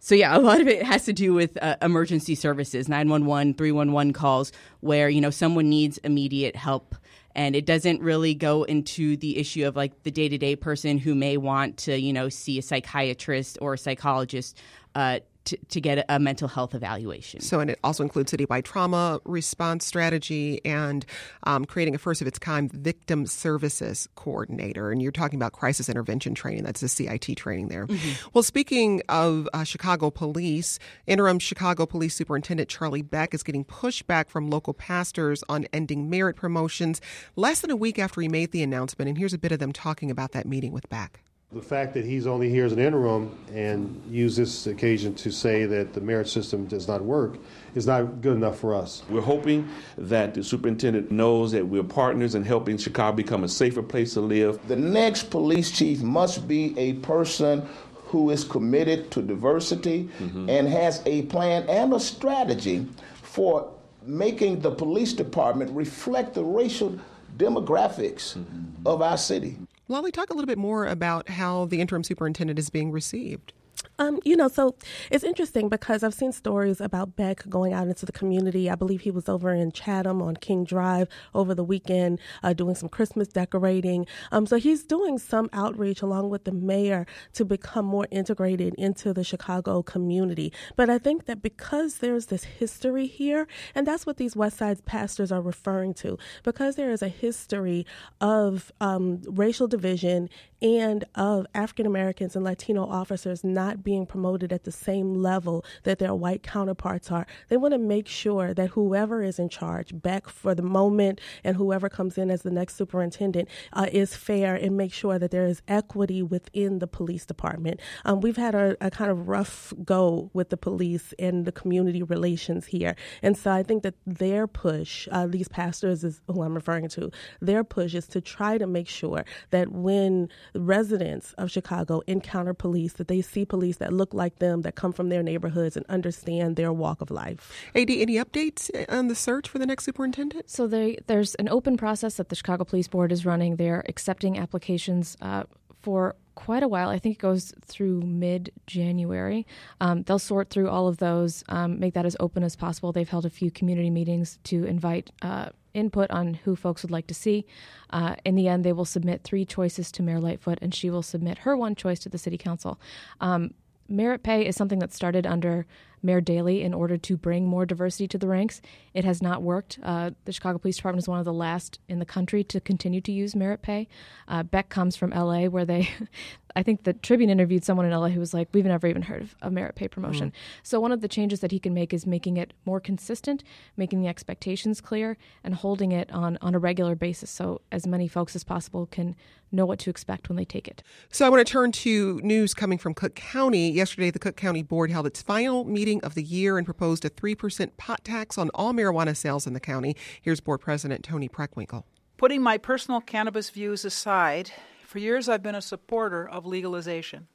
so 0.00 0.14
yeah 0.14 0.34
a 0.34 0.38
lot 0.38 0.60
of 0.60 0.68
it 0.68 0.82
has 0.82 1.04
to 1.04 1.12
do 1.12 1.34
with 1.34 1.62
uh, 1.62 1.76
emergency 1.82 2.34
services 2.34 2.88
911 2.88 3.54
311 3.54 4.12
calls 4.14 4.52
where 4.80 5.10
you 5.10 5.20
know 5.20 5.30
someone 5.30 5.68
needs 5.68 5.98
immediate 5.98 6.56
help. 6.56 6.94
And 7.34 7.54
it 7.54 7.66
doesn't 7.66 8.00
really 8.00 8.34
go 8.34 8.64
into 8.64 9.16
the 9.16 9.38
issue 9.38 9.64
of 9.64 9.76
like 9.76 10.02
the 10.02 10.10
day-to-day 10.10 10.56
person 10.56 10.98
who 10.98 11.14
may 11.14 11.36
want 11.36 11.76
to 11.78 12.00
you 12.00 12.12
know 12.14 12.30
see 12.30 12.58
a 12.58 12.62
psychiatrist 12.62 13.58
or 13.60 13.74
a 13.74 13.78
psychologist 13.78 14.56
uh, 14.94 15.20
to, 15.48 15.56
to 15.68 15.80
get 15.80 16.04
a, 16.08 16.18
mental 16.18 16.48
health 16.48 16.74
evaluation. 16.74 17.40
So, 17.40 17.60
and 17.60 17.70
it 17.70 17.78
also 17.82 18.02
includes 18.02 18.32
citywide 18.32 18.64
trauma 18.64 19.20
response 19.24 19.86
strategy 19.86 20.60
and 20.64 21.06
um, 21.44 21.64
creating 21.64 21.94
a 21.94 21.98
first 21.98 22.20
of 22.20 22.26
its 22.26 22.38
kind 22.38 22.70
victim 22.70 23.24
services 23.24 24.08
coordinator. 24.14 24.90
And 24.90 25.00
you're 25.00 25.12
talking 25.12 25.38
about 25.38 25.52
crisis 25.52 25.88
intervention 25.88 26.34
training. 26.34 26.64
That's 26.64 26.80
the 26.80 26.88
CIT 26.88 27.36
training 27.36 27.68
there. 27.68 27.86
Mm-hmm. 27.86 28.28
Well, 28.34 28.42
speaking 28.42 29.02
of 29.08 29.48
uh, 29.54 29.64
Chicago 29.64 30.10
police, 30.10 30.78
interim 31.06 31.38
Chicago 31.38 31.86
police 31.86 32.14
superintendent 32.14 32.68
Charlie 32.68 33.02
Beck 33.02 33.32
is 33.32 33.42
getting 33.42 33.64
pushback 33.64 34.28
from 34.28 34.50
local 34.50 34.74
pastors 34.74 35.42
on 35.48 35.66
ending 35.72 36.10
merit 36.10 36.36
promotions 36.36 37.00
less 37.36 37.60
than 37.60 37.70
a 37.70 37.76
week 37.76 37.98
after 37.98 38.20
he 38.20 38.28
made 38.28 38.52
the 38.52 38.62
announcement. 38.62 39.08
And 39.08 39.16
here's 39.16 39.32
a 39.32 39.38
bit 39.38 39.52
of 39.52 39.60
them 39.60 39.72
talking 39.72 40.10
about 40.10 40.32
that 40.32 40.46
meeting 40.46 40.72
with 40.72 40.88
Beck. 40.90 41.22
The 41.50 41.62
fact 41.62 41.94
that 41.94 42.04
he's 42.04 42.26
only 42.26 42.50
here 42.50 42.66
as 42.66 42.72
an 42.72 42.78
interim 42.78 43.34
and 43.54 44.02
use 44.06 44.36
this 44.36 44.66
occasion 44.66 45.14
to 45.14 45.30
say 45.30 45.64
that 45.64 45.94
the 45.94 46.00
merit 46.02 46.28
system 46.28 46.66
does 46.66 46.86
not 46.86 47.02
work 47.02 47.38
is 47.74 47.86
not 47.86 48.20
good 48.20 48.36
enough 48.36 48.58
for 48.58 48.74
us. 48.74 49.02
We're 49.08 49.22
hoping 49.22 49.66
that 49.96 50.34
the 50.34 50.44
superintendent 50.44 51.10
knows 51.10 51.50
that 51.52 51.66
we're 51.66 51.84
partners 51.84 52.34
in 52.34 52.44
helping 52.44 52.76
Chicago 52.76 53.16
become 53.16 53.44
a 53.44 53.48
safer 53.48 53.82
place 53.82 54.12
to 54.12 54.20
live. 54.20 54.60
The 54.68 54.76
next 54.76 55.30
police 55.30 55.70
chief 55.70 56.02
must 56.02 56.46
be 56.46 56.78
a 56.78 56.92
person 56.94 57.66
who 57.94 58.28
is 58.28 58.44
committed 58.44 59.10
to 59.12 59.22
diversity 59.22 60.10
mm-hmm. 60.18 60.50
and 60.50 60.68
has 60.68 61.00
a 61.06 61.22
plan 61.22 61.62
and 61.66 61.94
a 61.94 62.00
strategy 62.00 62.86
for 63.22 63.72
making 64.04 64.60
the 64.60 64.70
police 64.70 65.14
department 65.14 65.70
reflect 65.70 66.34
the 66.34 66.44
racial 66.44 67.00
demographics 67.38 68.36
mm-hmm. 68.36 68.86
of 68.86 69.00
our 69.00 69.16
city. 69.16 69.56
Lolly, 69.90 70.12
talk 70.12 70.28
a 70.28 70.34
little 70.34 70.46
bit 70.46 70.58
more 70.58 70.86
about 70.86 71.30
how 71.30 71.64
the 71.64 71.80
interim 71.80 72.04
superintendent 72.04 72.58
is 72.58 72.68
being 72.68 72.92
received. 72.92 73.54
Um, 74.00 74.20
you 74.24 74.36
know, 74.36 74.46
so 74.46 74.76
it's 75.10 75.24
interesting 75.24 75.68
because 75.68 76.04
I've 76.04 76.14
seen 76.14 76.30
stories 76.30 76.80
about 76.80 77.16
Beck 77.16 77.48
going 77.48 77.72
out 77.72 77.88
into 77.88 78.06
the 78.06 78.12
community. 78.12 78.70
I 78.70 78.76
believe 78.76 79.00
he 79.00 79.10
was 79.10 79.28
over 79.28 79.52
in 79.52 79.72
Chatham 79.72 80.22
on 80.22 80.36
King 80.36 80.62
Drive 80.64 81.08
over 81.34 81.52
the 81.52 81.64
weekend 81.64 82.20
uh, 82.44 82.52
doing 82.52 82.76
some 82.76 82.88
Christmas 82.88 83.26
decorating. 83.26 84.06
Um, 84.30 84.46
so 84.46 84.56
he's 84.56 84.84
doing 84.84 85.18
some 85.18 85.48
outreach 85.52 86.00
along 86.00 86.30
with 86.30 86.44
the 86.44 86.52
mayor 86.52 87.06
to 87.32 87.44
become 87.44 87.86
more 87.86 88.06
integrated 88.12 88.74
into 88.74 89.12
the 89.12 89.24
Chicago 89.24 89.82
community. 89.82 90.52
But 90.76 90.90
I 90.90 90.98
think 90.98 91.26
that 91.26 91.42
because 91.42 91.98
there's 91.98 92.26
this 92.26 92.44
history 92.44 93.08
here, 93.08 93.48
and 93.74 93.84
that's 93.84 94.06
what 94.06 94.16
these 94.16 94.36
West 94.36 94.58
Side 94.58 94.84
pastors 94.84 95.32
are 95.32 95.42
referring 95.42 95.92
to, 95.94 96.18
because 96.44 96.76
there 96.76 96.92
is 96.92 97.02
a 97.02 97.08
history 97.08 97.84
of 98.20 98.70
um, 98.80 99.22
racial 99.26 99.66
division 99.66 100.30
and 100.60 101.04
of 101.14 101.46
African 101.54 101.86
Americans 101.86 102.34
and 102.34 102.44
Latino 102.44 102.84
officers 102.84 103.44
not 103.44 103.84
being 103.84 104.06
promoted 104.06 104.52
at 104.52 104.64
the 104.64 104.72
same 104.72 105.14
level 105.14 105.64
that 105.84 105.98
their 105.98 106.14
white 106.14 106.42
counterparts 106.42 107.10
are. 107.10 107.26
They 107.48 107.56
want 107.56 107.72
to 107.72 107.78
make 107.78 108.08
sure 108.08 108.54
that 108.54 108.70
whoever 108.70 109.22
is 109.22 109.38
in 109.38 109.48
charge, 109.48 109.92
Beck 109.92 110.28
for 110.28 110.54
the 110.54 110.62
moment, 110.62 111.20
and 111.44 111.56
whoever 111.56 111.88
comes 111.88 112.18
in 112.18 112.30
as 112.30 112.42
the 112.42 112.50
next 112.50 112.76
superintendent, 112.76 113.48
uh, 113.72 113.86
is 113.92 114.14
fair 114.14 114.54
and 114.54 114.76
make 114.76 114.92
sure 114.92 115.18
that 115.18 115.30
there 115.30 115.46
is 115.46 115.62
equity 115.68 116.22
within 116.22 116.78
the 116.78 116.86
police 116.86 117.24
department. 117.24 117.80
Um, 118.04 118.20
we've 118.20 118.36
had 118.36 118.54
a, 118.54 118.76
a, 118.80 118.90
kind 118.90 119.10
of 119.10 119.28
rough 119.28 119.72
go 119.84 120.30
with 120.32 120.50
the 120.50 120.56
police 120.56 121.14
and 121.18 121.44
the 121.44 121.52
community 121.52 122.02
relations 122.02 122.66
here. 122.66 122.96
And 123.22 123.36
so 123.36 123.50
I 123.52 123.62
think 123.62 123.82
that 123.84 123.94
their 124.06 124.46
push, 124.46 125.06
uh, 125.12 125.26
these 125.26 125.48
pastors 125.48 126.02
is 126.02 126.20
who 126.26 126.42
I'm 126.42 126.54
referring 126.54 126.88
to, 126.90 127.10
their 127.40 127.64
push 127.64 127.94
is 127.94 128.06
to 128.08 128.20
try 128.20 128.58
to 128.58 128.66
make 128.66 128.88
sure 128.88 129.24
that 129.50 129.70
when 129.70 130.28
residents 130.54 131.32
of 131.34 131.50
Chicago 131.50 132.02
encounter 132.06 132.54
police, 132.54 132.94
that 132.94 133.08
they 133.08 133.20
see 133.20 133.44
police 133.44 133.76
that 133.78 133.92
look 133.92 134.14
like 134.14 134.38
them, 134.38 134.62
that 134.62 134.74
come 134.74 134.92
from 134.92 135.08
their 135.08 135.22
neighborhoods 135.22 135.76
and 135.76 135.84
understand 135.88 136.56
their 136.56 136.72
walk 136.72 137.00
of 137.00 137.10
life. 137.10 137.52
AD, 137.74 137.90
any 137.90 138.16
updates 138.16 138.70
on 138.88 139.08
the 139.08 139.14
search 139.14 139.48
for 139.48 139.58
the 139.58 139.66
next 139.66 139.84
superintendent? 139.84 140.50
So 140.50 140.66
they, 140.66 140.98
there's 141.06 141.34
an 141.36 141.48
open 141.48 141.76
process 141.76 142.16
that 142.16 142.28
the 142.28 142.36
Chicago 142.36 142.64
Police 142.64 142.88
Board 142.88 143.12
is 143.12 143.24
running. 143.24 143.56
They're 143.56 143.84
accepting 143.88 144.38
applications 144.38 145.16
uh, 145.20 145.44
for 145.80 146.16
quite 146.34 146.62
a 146.62 146.68
while. 146.68 146.88
I 146.88 147.00
think 147.00 147.16
it 147.16 147.20
goes 147.20 147.52
through 147.64 148.02
mid 148.02 148.52
January. 148.66 149.44
Um, 149.80 150.02
they'll 150.04 150.20
sort 150.20 150.50
through 150.50 150.68
all 150.68 150.86
of 150.86 150.98
those, 150.98 151.42
um, 151.48 151.80
make 151.80 151.94
that 151.94 152.06
as 152.06 152.16
open 152.20 152.44
as 152.44 152.54
possible. 152.54 152.92
They've 152.92 153.08
held 153.08 153.26
a 153.26 153.30
few 153.30 153.50
community 153.50 153.90
meetings 153.90 154.38
to 154.44 154.64
invite 154.64 155.10
uh, 155.20 155.48
input 155.78 156.10
on 156.10 156.34
who 156.34 156.56
folks 156.56 156.82
would 156.82 156.90
like 156.90 157.06
to 157.06 157.14
see. 157.14 157.46
Uh, 157.90 158.16
in 158.24 158.34
the 158.34 158.48
end, 158.48 158.64
they 158.64 158.72
will 158.72 158.84
submit 158.84 159.22
three 159.22 159.44
choices 159.44 159.90
to 159.92 160.02
Mayor 160.02 160.20
Lightfoot, 160.20 160.58
and 160.60 160.74
she 160.74 160.90
will 160.90 161.02
submit 161.02 161.38
her 161.38 161.56
one 161.56 161.74
choice 161.74 162.00
to 162.00 162.08
the 162.08 162.18
City 162.18 162.36
Council. 162.36 162.80
Um, 163.20 163.54
merit 163.88 164.22
pay 164.22 164.46
is 164.46 164.56
something 164.56 164.80
that 164.80 164.92
started 164.92 165.26
under 165.26 165.66
Mayor 166.02 166.20
Daley 166.20 166.62
in 166.62 166.74
order 166.74 166.96
to 166.96 167.16
bring 167.16 167.46
more 167.46 167.66
diversity 167.66 168.08
to 168.08 168.18
the 168.18 168.28
ranks. 168.28 168.60
It 168.94 169.04
has 169.04 169.22
not 169.22 169.42
worked. 169.42 169.78
Uh, 169.82 170.10
the 170.24 170.32
Chicago 170.32 170.58
Police 170.58 170.76
Department 170.76 171.04
is 171.04 171.08
one 171.08 171.18
of 171.18 171.24
the 171.24 171.32
last 171.32 171.78
in 171.88 171.98
the 171.98 172.04
country 172.04 172.44
to 172.44 172.60
continue 172.60 173.00
to 173.02 173.12
use 173.12 173.34
merit 173.34 173.62
pay. 173.62 173.88
Uh, 174.26 174.42
Beck 174.42 174.68
comes 174.68 174.96
from 174.96 175.10
LA, 175.10 175.44
where 175.44 175.64
they, 175.64 175.88
I 176.56 176.62
think 176.62 176.84
the 176.84 176.92
Tribune 176.92 177.30
interviewed 177.30 177.64
someone 177.64 177.86
in 177.86 177.92
LA 177.92 178.08
who 178.08 178.20
was 178.20 178.34
like, 178.34 178.48
"We've 178.52 178.64
never 178.64 178.86
even 178.86 179.02
heard 179.02 179.22
of 179.22 179.36
a 179.42 179.50
merit 179.50 179.74
pay 179.74 179.88
promotion." 179.88 180.28
Mm-hmm. 180.28 180.60
So 180.62 180.80
one 180.80 180.92
of 180.92 181.00
the 181.00 181.08
changes 181.08 181.40
that 181.40 181.52
he 181.52 181.58
can 181.58 181.74
make 181.74 181.92
is 181.92 182.06
making 182.06 182.36
it 182.36 182.52
more 182.64 182.80
consistent, 182.80 183.44
making 183.76 184.00
the 184.00 184.08
expectations 184.08 184.80
clear, 184.80 185.16
and 185.44 185.54
holding 185.54 185.92
it 185.92 186.10
on 186.12 186.38
on 186.40 186.54
a 186.54 186.58
regular 186.58 186.94
basis, 186.94 187.30
so 187.30 187.60
as 187.70 187.86
many 187.86 188.08
folks 188.08 188.34
as 188.34 188.44
possible 188.44 188.86
can 188.86 189.14
know 189.50 189.66
what 189.66 189.78
to 189.80 189.90
expect 189.90 190.28
when 190.28 190.36
they 190.36 190.44
take 190.44 190.68
it. 190.68 190.82
So 191.10 191.26
I 191.26 191.28
want 191.28 191.46
to 191.46 191.50
turn 191.50 191.72
to 191.72 192.20
news 192.22 192.54
coming 192.54 192.78
from 192.78 192.94
Cook 192.94 193.14
County. 193.14 193.70
Yesterday, 193.70 194.10
the 194.10 194.18
Cook 194.18 194.36
County 194.36 194.62
Board 194.62 194.90
held 194.90 195.06
its 195.06 195.22
final 195.22 195.64
meeting 195.64 195.88
meeting 195.88 196.04
of 196.04 196.14
the 196.14 196.22
year 196.22 196.58
and 196.58 196.66
proposed 196.66 197.04
a 197.04 197.10
3% 197.10 197.76
pot 197.76 198.04
tax 198.04 198.36
on 198.36 198.50
all 198.54 198.72
marijuana 198.72 199.16
sales 199.16 199.46
in 199.46 199.54
the 199.54 199.60
county. 199.60 199.96
Here's 200.20 200.40
Board 200.40 200.60
President 200.60 201.02
Toni 201.02 201.28
Preckwinkle. 201.28 201.84
Putting 202.18 202.42
my 202.42 202.58
personal 202.58 203.00
cannabis 203.00 203.48
views 203.48 203.84
aside, 203.84 204.50
for 204.84 204.98
years 204.98 205.28
I've 205.28 205.42
been 205.42 205.54
a 205.54 205.62
supporter 205.62 206.28
of 206.28 206.44
legalization. 206.44 207.28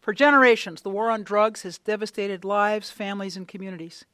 For 0.00 0.12
generations, 0.12 0.82
the 0.82 0.90
war 0.90 1.10
on 1.10 1.22
drugs 1.22 1.62
has 1.62 1.78
devastated 1.78 2.44
lives, 2.44 2.90
families, 2.90 3.36
and 3.36 3.46
communities. 3.46 4.04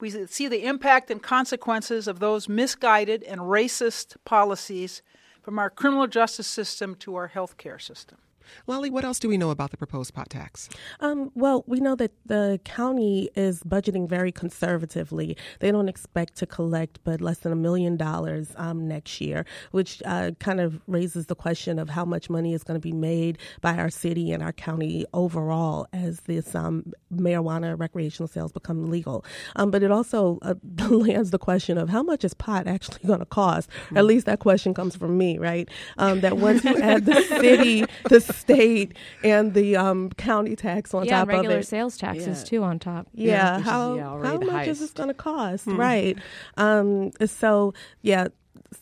We 0.00 0.10
see 0.26 0.48
the 0.48 0.66
impact 0.66 1.10
and 1.10 1.22
consequences 1.22 2.08
of 2.08 2.18
those 2.18 2.48
misguided 2.48 3.22
and 3.22 3.42
racist 3.42 4.16
policies 4.24 5.02
from 5.44 5.58
our 5.58 5.68
criminal 5.68 6.06
justice 6.06 6.46
system 6.46 6.94
to 6.94 7.14
our 7.16 7.28
healthcare 7.28 7.80
system. 7.80 8.16
Lolly, 8.66 8.90
what 8.90 9.04
else 9.04 9.18
do 9.18 9.28
we 9.28 9.36
know 9.36 9.50
about 9.50 9.70
the 9.70 9.76
proposed 9.76 10.14
pot 10.14 10.30
tax? 10.30 10.68
Um, 11.00 11.30
well, 11.34 11.64
we 11.66 11.80
know 11.80 11.94
that 11.96 12.12
the 12.26 12.60
county 12.64 13.30
is 13.34 13.62
budgeting 13.62 14.08
very 14.08 14.32
conservatively. 14.32 15.36
They 15.60 15.70
don't 15.70 15.88
expect 15.88 16.36
to 16.36 16.46
collect 16.46 17.00
but 17.04 17.20
less 17.20 17.38
than 17.38 17.52
a 17.52 17.56
million 17.56 17.96
dollars 17.96 18.52
um, 18.56 18.88
next 18.88 19.20
year, 19.20 19.44
which 19.70 20.02
uh, 20.04 20.32
kind 20.38 20.60
of 20.60 20.80
raises 20.86 21.26
the 21.26 21.34
question 21.34 21.78
of 21.78 21.90
how 21.90 22.04
much 22.04 22.30
money 22.30 22.54
is 22.54 22.64
going 22.64 22.80
to 22.80 22.84
be 22.84 22.92
made 22.92 23.38
by 23.60 23.76
our 23.76 23.90
city 23.90 24.32
and 24.32 24.42
our 24.42 24.52
county 24.52 25.04
overall 25.12 25.86
as 25.92 26.20
this 26.20 26.54
um, 26.54 26.92
marijuana 27.12 27.78
recreational 27.78 28.28
sales 28.28 28.52
become 28.52 28.86
legal. 28.86 29.24
Um, 29.56 29.70
but 29.70 29.82
it 29.82 29.90
also 29.90 30.38
uh, 30.42 30.54
lands 30.90 31.30
the 31.30 31.38
question 31.38 31.78
of 31.78 31.88
how 31.88 32.02
much 32.02 32.24
is 32.24 32.34
pot 32.34 32.66
actually 32.66 33.00
going 33.06 33.20
to 33.20 33.26
cost? 33.26 33.70
Mm-hmm. 33.70 33.96
At 33.96 34.04
least 34.04 34.26
that 34.26 34.40
question 34.40 34.74
comes 34.74 34.96
from 34.96 35.16
me, 35.16 35.38
right? 35.38 35.68
Um, 35.98 36.20
that 36.20 36.36
once 36.38 36.64
you 36.64 36.76
add 36.78 37.06
the 37.06 37.22
city, 37.22 37.84
the 38.08 38.20
state 38.34 38.94
and 39.22 39.54
the 39.54 39.76
um, 39.76 40.10
county 40.10 40.56
tax 40.56 40.94
on 40.94 41.04
yeah, 41.04 41.24
top 41.24 41.44
of 41.44 41.50
it. 41.50 41.66
sales 41.66 41.96
taxes 41.96 42.40
yeah. 42.40 42.44
too 42.44 42.62
on 42.62 42.78
top. 42.78 43.06
Yeah, 43.14 43.30
yeah 43.30 43.60
how, 43.60 43.94
yeah, 43.94 44.02
how 44.02 44.38
much 44.38 44.48
highest. 44.48 44.70
is 44.70 44.80
this 44.80 44.90
going 44.92 45.08
to 45.08 45.14
cost? 45.14 45.64
Hmm. 45.64 45.76
Right. 45.76 46.18
Um, 46.56 47.12
so 47.26 47.74
yeah, 48.02 48.28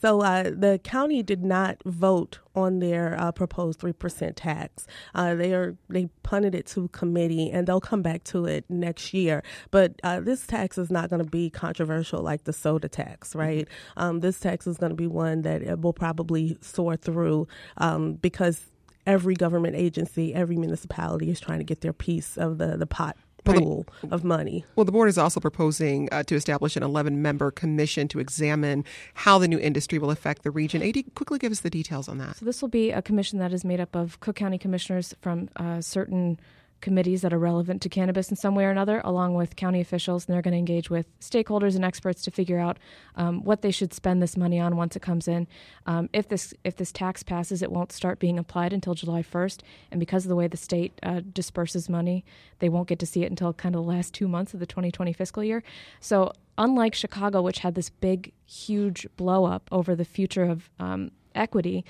so 0.01 0.21
uh, 0.23 0.45
the 0.45 0.81
county 0.83 1.23
did 1.23 1.45
not 1.45 1.83
vote 1.85 2.39
on 2.55 2.79
their 2.81 3.19
uh, 3.19 3.33
proposed 3.33 3.81
three 3.81 3.93
percent 3.93 4.37
tax. 4.37 4.87
Uh, 5.15 5.35
they 5.35 5.53
are 5.53 5.77
they 5.89 6.09
punted 6.23 6.55
it 6.55 6.67
to 6.67 6.89
committee, 6.89 7.51
and 7.51 7.67
they'll 7.67 7.81
come 7.81 8.03
back 8.03 8.25
to 8.25 8.47
it 8.47 8.65
next 8.69 9.13
year. 9.15 9.43
But 9.71 10.01
uh, 10.03 10.21
this 10.21 10.47
tax 10.47 10.79
is 10.79 10.91
not 10.91 11.11
going 11.11 11.23
to 11.23 11.31
be 11.31 11.51
controversial 11.51 12.23
like 12.23 12.45
the 12.45 12.53
soda 12.53 12.89
tax, 12.89 13.35
right? 13.35 13.69
Um, 13.97 14.21
this 14.21 14.39
tax 14.41 14.67
is 14.67 14.77
going 14.77 14.91
to 14.91 14.97
be 14.97 15.07
one 15.07 15.43
that 15.43 15.81
will 15.81 15.93
probably 15.93 16.59
soar 16.61 16.97
through 16.97 17.49
um, 17.79 18.15
because 18.15 18.72
every 19.07 19.35
government 19.35 19.77
agency, 19.77 20.35
every 20.35 20.57
municipality 20.57 21.31
is 21.31 21.41
trying 21.41 21.59
to 21.59 21.65
get 21.65 21.81
their 21.81 21.93
piece 21.93 22.37
of 22.37 22.59
the, 22.59 22.77
the 22.77 22.87
pot 22.87 23.17
pool 23.45 23.87
well, 24.03 24.13
of 24.13 24.25
money. 24.25 24.65
Well, 24.77 24.85
the 24.85 24.93
board 24.93 25.09
is 25.09 25.19
also 25.19 25.41
proposing 25.41 26.09
uh, 26.13 26.23
to 26.25 26.35
establish 26.35 26.77
an 26.77 26.83
11 26.83 27.21
member 27.23 27.51
commission 27.51 28.09
to 28.09 28.21
examine 28.21 28.85
how 29.15 29.39
the 29.39 29.49
new 29.49 29.59
industry 29.59 29.99
will 29.99 30.11
affect 30.11 30.43
the 30.43 30.51
region. 30.51 30.83
AD, 30.83 31.15
quickly 31.15 31.39
give 31.39 31.53
us 31.53 31.61
the 31.61 31.71
details 31.71 32.09
on 32.09 32.19
that. 32.19 32.37
So, 32.37 32.45
this 32.45 32.63
will 32.63 32.69
be 32.69 32.91
a 32.91 33.03
commission 33.03 33.39
that 33.39 33.53
is 33.53 33.65
made 33.65 33.81
up 33.81 33.95
of 33.95 34.21
Cook 34.21 34.37
County 34.37 34.59
commissioners 34.59 35.15
from 35.21 35.49
uh, 35.57 35.81
certain 35.81 36.39
committees 36.83 37.23
that 37.23 37.33
are 37.33 37.39
relevant 37.39 37.81
to 37.81 37.89
cannabis 37.89 38.29
in 38.29 38.37
some 38.37 38.55
way 38.55 38.65
or 38.67 38.71
another, 38.71 39.01
along 39.05 39.35
with 39.35 39.57
county 39.57 39.81
officials, 39.81 40.27
and 40.27 40.35
they're 40.35 40.43
going 40.43 40.53
to 40.53 40.59
engage 40.59 40.91
with 40.91 41.07
stakeholders 41.21 41.75
and 41.75 41.85
experts 41.85 42.23
to 42.25 42.31
figure 42.31 42.59
out 42.59 42.79
um, 43.17 43.43
what 43.45 43.63
they 43.63 43.71
should 43.71 43.95
spend 43.95 44.21
this 44.21 44.37
money 44.37 44.61
on 44.61 44.77
once 44.77 44.95
it 44.95 45.01
comes 45.01 45.27
in. 45.27 45.47
Um, 45.87 46.11
if 46.13 46.29
this 46.29 46.53
if 46.65 46.77
this 46.77 46.93
tax 46.93 47.23
passes, 47.23 47.63
it 47.63 47.73
won't 47.73 47.93
start 47.93 48.19
being 48.19 48.39
applied 48.39 48.75
until 48.75 48.93
July 48.93 49.23
1st, 49.23 49.61
and 49.91 49.99
because 49.99 50.27
of 50.27 50.29
the 50.29 50.37
way 50.37 50.47
the 50.47 50.57
state 50.59 50.93
uh, 51.03 51.21
disperses 51.33 51.89
money, 51.89 52.25
they 52.59 52.69
won't 52.69 52.89
get 52.89 52.99
to 52.99 53.07
see 53.07 53.23
it 53.23 53.31
until 53.31 53.55
kind 53.55 53.75
of 53.75 53.83
the 53.83 53.89
last 53.89 54.13
two 54.13 54.29
months 54.29 54.53
of 54.53 54.61
the 54.61 54.67
2020 54.67 55.13
fiscal 55.15 55.43
year. 55.43 55.63
So, 56.01 56.33
unlike 56.59 56.95
Chicago, 56.95 57.41
which 57.41 57.61
had 57.61 57.75
this 57.75 57.89
big, 57.89 58.33
huge 58.45 59.07
blow 59.17 59.47
up 59.47 59.69
over 59.73 59.95
the 59.95 60.05
future 60.05 60.45
of 60.45 60.69
um, 60.79 61.13
equity, 61.35 61.85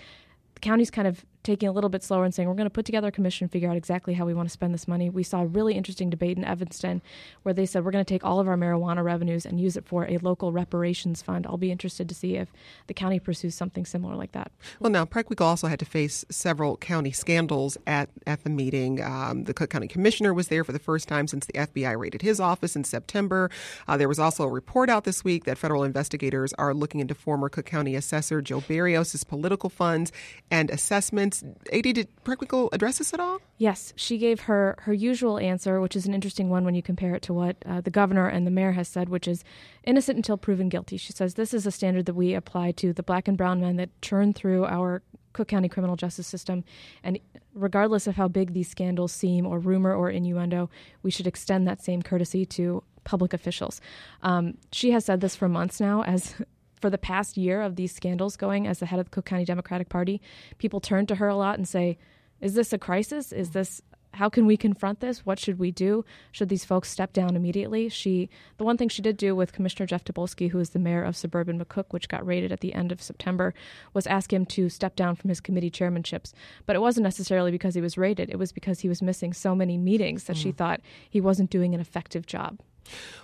the 0.54 0.60
county's 0.60 0.90
kind 0.90 1.08
of 1.08 1.24
taking 1.42 1.68
a 1.68 1.72
little 1.72 1.90
bit 1.90 2.02
slower 2.02 2.24
and 2.24 2.34
saying 2.34 2.48
we're 2.48 2.54
going 2.54 2.66
to 2.66 2.70
put 2.70 2.84
together 2.84 3.08
a 3.08 3.12
commission, 3.12 3.48
figure 3.48 3.68
out 3.68 3.76
exactly 3.76 4.14
how 4.14 4.24
we 4.24 4.34
want 4.34 4.48
to 4.48 4.52
spend 4.52 4.72
this 4.72 4.86
money. 4.86 5.10
We 5.10 5.22
saw 5.22 5.42
a 5.42 5.46
really 5.46 5.74
interesting 5.74 6.10
debate 6.10 6.36
in 6.36 6.44
Evanston 6.44 7.02
where 7.42 7.52
they 7.52 7.66
said 7.66 7.84
we're 7.84 7.90
going 7.90 8.04
to 8.04 8.08
take 8.14 8.24
all 8.24 8.40
of 8.40 8.48
our 8.48 8.56
marijuana 8.56 9.02
revenues 9.02 9.44
and 9.44 9.60
use 9.60 9.76
it 9.76 9.84
for 9.84 10.06
a 10.06 10.18
local 10.18 10.52
reparations 10.52 11.22
fund. 11.22 11.46
I'll 11.46 11.56
be 11.56 11.72
interested 11.72 12.08
to 12.08 12.14
see 12.14 12.36
if 12.36 12.52
the 12.86 12.94
county 12.94 13.18
pursues 13.18 13.54
something 13.54 13.84
similar 13.84 14.14
like 14.14 14.32
that. 14.32 14.52
Well, 14.78 14.90
now 14.90 15.04
Preckwinkle 15.04 15.46
also 15.46 15.66
had 15.66 15.78
to 15.80 15.84
face 15.84 16.24
several 16.30 16.76
county 16.76 17.12
scandals 17.12 17.76
at 17.86 18.08
at 18.26 18.44
the 18.44 18.50
meeting. 18.50 19.02
Um, 19.02 19.44
the 19.44 19.54
Cook 19.54 19.70
County 19.70 19.88
Commissioner 19.88 20.32
was 20.32 20.48
there 20.48 20.64
for 20.64 20.72
the 20.72 20.78
first 20.78 21.08
time 21.08 21.26
since 21.26 21.46
the 21.46 21.52
FBI 21.54 21.98
raided 21.98 22.22
his 22.22 22.40
office 22.40 22.76
in 22.76 22.84
September. 22.84 23.50
Uh, 23.88 23.96
there 23.96 24.08
was 24.08 24.18
also 24.18 24.44
a 24.44 24.48
report 24.48 24.88
out 24.88 25.04
this 25.04 25.24
week 25.24 25.44
that 25.44 25.58
federal 25.58 25.82
investigators 25.84 26.52
are 26.54 26.74
looking 26.74 27.00
into 27.00 27.14
former 27.14 27.48
Cook 27.48 27.66
County 27.66 27.94
Assessor 27.94 28.42
Joe 28.42 28.60
Berrios' 28.60 29.26
political 29.26 29.70
funds 29.70 30.12
and 30.50 30.70
assessments. 30.70 31.31
AD, 31.72 31.82
did 31.82 32.08
Preckwinkle 32.24 32.68
address 32.72 32.98
this 32.98 33.14
at 33.14 33.20
all? 33.20 33.40
Yes, 33.58 33.92
she 33.96 34.18
gave 34.18 34.40
her 34.40 34.76
her 34.80 34.92
usual 34.92 35.38
answer, 35.38 35.80
which 35.80 35.96
is 35.96 36.06
an 36.06 36.14
interesting 36.14 36.50
one 36.50 36.64
when 36.64 36.74
you 36.74 36.82
compare 36.82 37.14
it 37.14 37.22
to 37.22 37.32
what 37.32 37.56
uh, 37.64 37.80
the 37.80 37.90
governor 37.90 38.28
and 38.28 38.46
the 38.46 38.50
mayor 38.50 38.72
has 38.72 38.88
said, 38.88 39.08
which 39.08 39.28
is 39.28 39.44
innocent 39.84 40.16
until 40.16 40.36
proven 40.36 40.68
guilty. 40.68 40.96
She 40.96 41.12
says 41.12 41.34
this 41.34 41.54
is 41.54 41.66
a 41.66 41.70
standard 41.70 42.06
that 42.06 42.14
we 42.14 42.34
apply 42.34 42.72
to 42.72 42.92
the 42.92 43.02
black 43.02 43.28
and 43.28 43.36
brown 43.36 43.60
men 43.60 43.76
that 43.76 43.90
churn 44.02 44.32
through 44.32 44.66
our 44.66 45.02
Cook 45.32 45.48
County 45.48 45.68
criminal 45.68 45.96
justice 45.96 46.26
system, 46.26 46.64
and 47.02 47.18
regardless 47.54 48.06
of 48.06 48.16
how 48.16 48.28
big 48.28 48.52
these 48.52 48.68
scandals 48.68 49.12
seem, 49.12 49.46
or 49.46 49.58
rumor 49.58 49.94
or 49.94 50.10
innuendo, 50.10 50.68
we 51.02 51.10
should 51.10 51.26
extend 51.26 51.66
that 51.66 51.82
same 51.82 52.02
courtesy 52.02 52.44
to 52.46 52.82
public 53.04 53.32
officials. 53.32 53.80
Um, 54.22 54.58
she 54.72 54.90
has 54.90 55.04
said 55.04 55.20
this 55.20 55.34
for 55.34 55.48
months 55.48 55.80
now 55.80 56.02
as 56.02 56.34
for 56.82 56.90
the 56.90 56.98
past 56.98 57.38
year 57.38 57.62
of 57.62 57.76
these 57.76 57.94
scandals 57.94 58.36
going 58.36 58.66
as 58.66 58.80
the 58.80 58.86
head 58.86 58.98
of 58.98 59.06
the 59.06 59.10
Cook 59.10 59.24
County 59.24 59.46
Democratic 59.46 59.88
Party, 59.88 60.20
people 60.58 60.80
turn 60.80 61.06
to 61.06 61.14
her 61.14 61.28
a 61.28 61.36
lot 61.36 61.56
and 61.56 61.66
say, 61.66 61.96
Is 62.40 62.54
this 62.54 62.72
a 62.74 62.78
crisis? 62.78 63.32
Is 63.32 63.50
this 63.50 63.80
how 64.14 64.28
can 64.28 64.44
we 64.44 64.56
confront 64.56 65.00
this? 65.00 65.24
What 65.24 65.38
should 65.38 65.58
we 65.58 65.70
do? 65.70 66.04
Should 66.32 66.50
these 66.50 66.66
folks 66.66 66.90
step 66.90 67.14
down 67.14 67.34
immediately? 67.34 67.88
She, 67.88 68.28
the 68.58 68.64
one 68.64 68.76
thing 68.76 68.90
she 68.90 69.00
did 69.00 69.16
do 69.16 69.34
with 69.34 69.52
Commissioner 69.54 69.86
Jeff 69.86 70.04
Tobolski, 70.04 70.50
who 70.50 70.58
is 70.58 70.70
the 70.70 70.78
mayor 70.78 71.02
of 71.02 71.16
suburban 71.16 71.58
McCook, 71.58 71.86
which 71.92 72.08
got 72.08 72.26
raided 72.26 72.52
at 72.52 72.60
the 72.60 72.74
end 72.74 72.92
of 72.92 73.02
September, 73.02 73.54
was 73.94 74.06
ask 74.06 74.32
him 74.32 74.44
to 74.46 74.68
step 74.68 74.96
down 74.96 75.16
from 75.16 75.30
his 75.30 75.40
committee 75.40 75.70
chairmanships. 75.70 76.32
But 76.66 76.76
it 76.76 76.80
wasn't 76.80 77.04
necessarily 77.04 77.50
because 77.50 77.74
he 77.74 77.80
was 77.80 77.96
raided; 77.96 78.28
it 78.28 78.38
was 78.38 78.52
because 78.52 78.80
he 78.80 78.88
was 78.88 79.00
missing 79.00 79.32
so 79.32 79.54
many 79.54 79.78
meetings 79.78 80.24
that 80.24 80.36
mm. 80.36 80.42
she 80.42 80.52
thought 80.52 80.82
he 81.08 81.20
wasn't 81.20 81.50
doing 81.50 81.74
an 81.74 81.80
effective 81.80 82.26
job. 82.26 82.60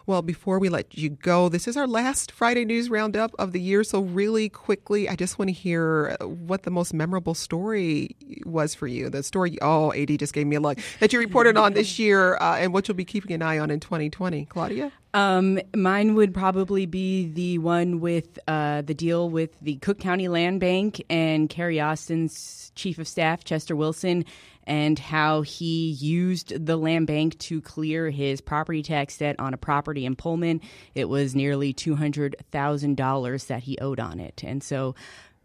Well, 0.06 0.22
before 0.22 0.58
we 0.58 0.68
let 0.68 0.96
you 0.96 1.10
go, 1.10 1.48
this 1.48 1.68
is 1.68 1.76
our 1.76 1.86
last 1.86 2.32
Friday 2.32 2.64
News 2.64 2.88
Roundup 2.88 3.34
of 3.38 3.52
the 3.52 3.60
year. 3.60 3.84
So, 3.84 4.00
really 4.00 4.48
quickly, 4.48 5.08
I 5.08 5.16
just 5.16 5.38
want 5.38 5.50
to 5.50 5.52
hear 5.52 6.16
what 6.20 6.62
the 6.62 6.70
most 6.70 6.94
memorable 6.94 7.34
story 7.34 8.16
was 8.44 8.74
for 8.74 8.86
you. 8.86 9.10
The 9.10 9.22
story, 9.22 9.58
oh, 9.60 9.92
AD 9.92 10.18
just 10.18 10.32
gave 10.32 10.46
me 10.46 10.56
a 10.56 10.60
look, 10.60 10.78
that 11.00 11.12
you 11.12 11.18
reported 11.18 11.56
on 11.56 11.74
this 11.74 11.98
year 11.98 12.36
uh, 12.36 12.56
and 12.56 12.72
what 12.72 12.88
you'll 12.88 12.94
be 12.96 13.04
keeping 13.04 13.32
an 13.32 13.42
eye 13.42 13.58
on 13.58 13.70
in 13.70 13.80
2020. 13.80 14.46
Claudia? 14.46 14.92
Um, 15.18 15.58
mine 15.74 16.14
would 16.14 16.32
probably 16.32 16.86
be 16.86 17.26
the 17.32 17.58
one 17.58 17.98
with 17.98 18.38
uh, 18.46 18.82
the 18.82 18.94
deal 18.94 19.28
with 19.28 19.50
the 19.60 19.74
Cook 19.78 19.98
County 19.98 20.28
Land 20.28 20.60
Bank 20.60 21.04
and 21.10 21.50
Carrie 21.50 21.80
Austin's 21.80 22.70
chief 22.76 23.00
of 23.00 23.08
staff, 23.08 23.42
Chester 23.42 23.74
Wilson, 23.74 24.24
and 24.62 24.96
how 24.96 25.42
he 25.42 25.90
used 25.90 26.64
the 26.64 26.76
land 26.76 27.08
bank 27.08 27.36
to 27.38 27.60
clear 27.60 28.10
his 28.10 28.40
property 28.40 28.80
tax 28.80 29.18
debt 29.18 29.34
on 29.40 29.54
a 29.54 29.56
property 29.56 30.06
in 30.06 30.14
Pullman. 30.14 30.60
It 30.94 31.08
was 31.08 31.34
nearly 31.34 31.74
$200,000 31.74 33.46
that 33.48 33.62
he 33.64 33.76
owed 33.78 33.98
on 33.98 34.20
it. 34.20 34.44
And 34.44 34.62
so 34.62 34.94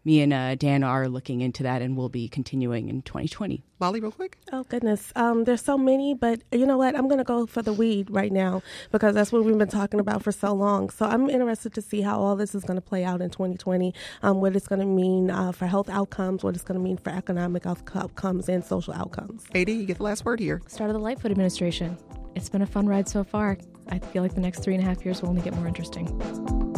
me 0.05 0.21
and 0.21 0.33
uh, 0.33 0.55
Dan 0.55 0.83
are 0.83 1.07
looking 1.07 1.41
into 1.41 1.63
that, 1.63 1.81
and 1.81 1.97
we'll 1.97 2.09
be 2.09 2.27
continuing 2.27 2.89
in 2.89 3.01
2020. 3.01 3.63
Lolly, 3.79 3.99
real 3.99 4.11
quick. 4.11 4.37
Oh 4.51 4.63
goodness, 4.63 5.11
um, 5.15 5.43
there's 5.43 5.61
so 5.61 5.77
many, 5.77 6.13
but 6.13 6.41
you 6.51 6.65
know 6.65 6.77
what? 6.77 6.95
I'm 6.95 7.07
going 7.07 7.17
to 7.17 7.23
go 7.23 7.45
for 7.45 7.61
the 7.61 7.73
weed 7.73 8.09
right 8.09 8.31
now 8.31 8.61
because 8.91 9.13
that's 9.13 9.31
what 9.31 9.43
we've 9.43 9.57
been 9.57 9.67
talking 9.67 9.99
about 9.99 10.23
for 10.23 10.31
so 10.31 10.53
long. 10.53 10.89
So 10.89 11.05
I'm 11.05 11.29
interested 11.29 11.73
to 11.73 11.81
see 11.81 12.01
how 12.01 12.19
all 12.19 12.35
this 12.35 12.55
is 12.55 12.63
going 12.63 12.75
to 12.75 12.81
play 12.81 13.03
out 13.03 13.21
in 13.21 13.29
2020. 13.29 13.93
Um, 14.21 14.41
what 14.41 14.55
it's 14.55 14.67
going 14.67 14.79
to 14.79 14.85
mean 14.85 15.29
uh, 15.29 15.51
for 15.51 15.65
health 15.65 15.89
outcomes, 15.89 16.43
what 16.43 16.55
it's 16.55 16.63
going 16.63 16.79
to 16.79 16.83
mean 16.83 16.97
for 16.97 17.09
economic 17.09 17.65
outcomes, 17.65 18.49
and 18.49 18.63
social 18.63 18.93
outcomes. 18.93 19.45
Adi, 19.55 19.73
you 19.73 19.85
get 19.85 19.97
the 19.97 20.03
last 20.03 20.25
word 20.25 20.39
here. 20.39 20.61
Start 20.67 20.89
of 20.89 20.93
the 20.93 21.01
Lightfoot 21.01 21.31
administration. 21.31 21.97
It's 22.35 22.49
been 22.49 22.61
a 22.61 22.67
fun 22.67 22.87
ride 22.87 23.07
so 23.07 23.23
far. 23.23 23.57
I 23.89 23.99
feel 23.99 24.23
like 24.23 24.33
the 24.33 24.41
next 24.41 24.59
three 24.63 24.75
and 24.75 24.83
a 24.83 24.87
half 24.87 25.03
years 25.03 25.21
will 25.21 25.29
only 25.29 25.41
get 25.41 25.55
more 25.55 25.67
interesting. 25.67 26.72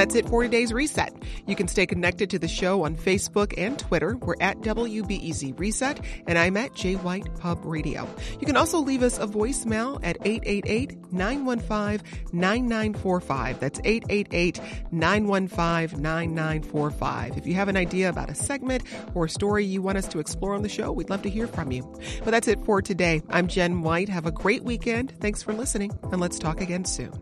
That's 0.00 0.14
it 0.14 0.26
for 0.30 0.42
today's 0.42 0.72
reset. 0.72 1.12
You 1.46 1.54
can 1.54 1.68
stay 1.68 1.84
connected 1.84 2.30
to 2.30 2.38
the 2.38 2.48
show 2.48 2.84
on 2.84 2.96
Facebook 2.96 3.52
and 3.58 3.78
Twitter. 3.78 4.16
We're 4.16 4.34
at 4.40 4.58
WBEZ 4.60 5.58
Reset, 5.60 6.00
and 6.26 6.38
I'm 6.38 6.56
at 6.56 6.74
J 6.74 6.94
White 6.94 7.28
Pub 7.38 7.60
Radio. 7.64 8.08
You 8.40 8.46
can 8.46 8.56
also 8.56 8.78
leave 8.78 9.02
us 9.02 9.18
a 9.18 9.26
voicemail 9.26 10.00
at 10.02 10.16
888 10.24 11.12
915 11.12 12.30
9945. 12.32 13.60
That's 13.60 13.78
888 13.84 14.60
915 14.90 16.00
9945. 16.00 17.36
If 17.36 17.46
you 17.46 17.52
have 17.52 17.68
an 17.68 17.76
idea 17.76 18.08
about 18.08 18.30
a 18.30 18.34
segment 18.34 18.84
or 19.14 19.26
a 19.26 19.28
story 19.28 19.66
you 19.66 19.82
want 19.82 19.98
us 19.98 20.08
to 20.08 20.18
explore 20.18 20.54
on 20.54 20.62
the 20.62 20.68
show, 20.70 20.92
we'd 20.92 21.10
love 21.10 21.20
to 21.22 21.30
hear 21.30 21.46
from 21.46 21.72
you. 21.72 21.82
But 22.24 22.30
that's 22.30 22.48
it 22.48 22.64
for 22.64 22.80
today. 22.80 23.20
I'm 23.28 23.48
Jen 23.48 23.82
White. 23.82 24.08
Have 24.08 24.24
a 24.24 24.32
great 24.32 24.64
weekend. 24.64 25.12
Thanks 25.20 25.42
for 25.42 25.52
listening, 25.52 25.92
and 26.10 26.22
let's 26.22 26.38
talk 26.38 26.62
again 26.62 26.86
soon. 26.86 27.12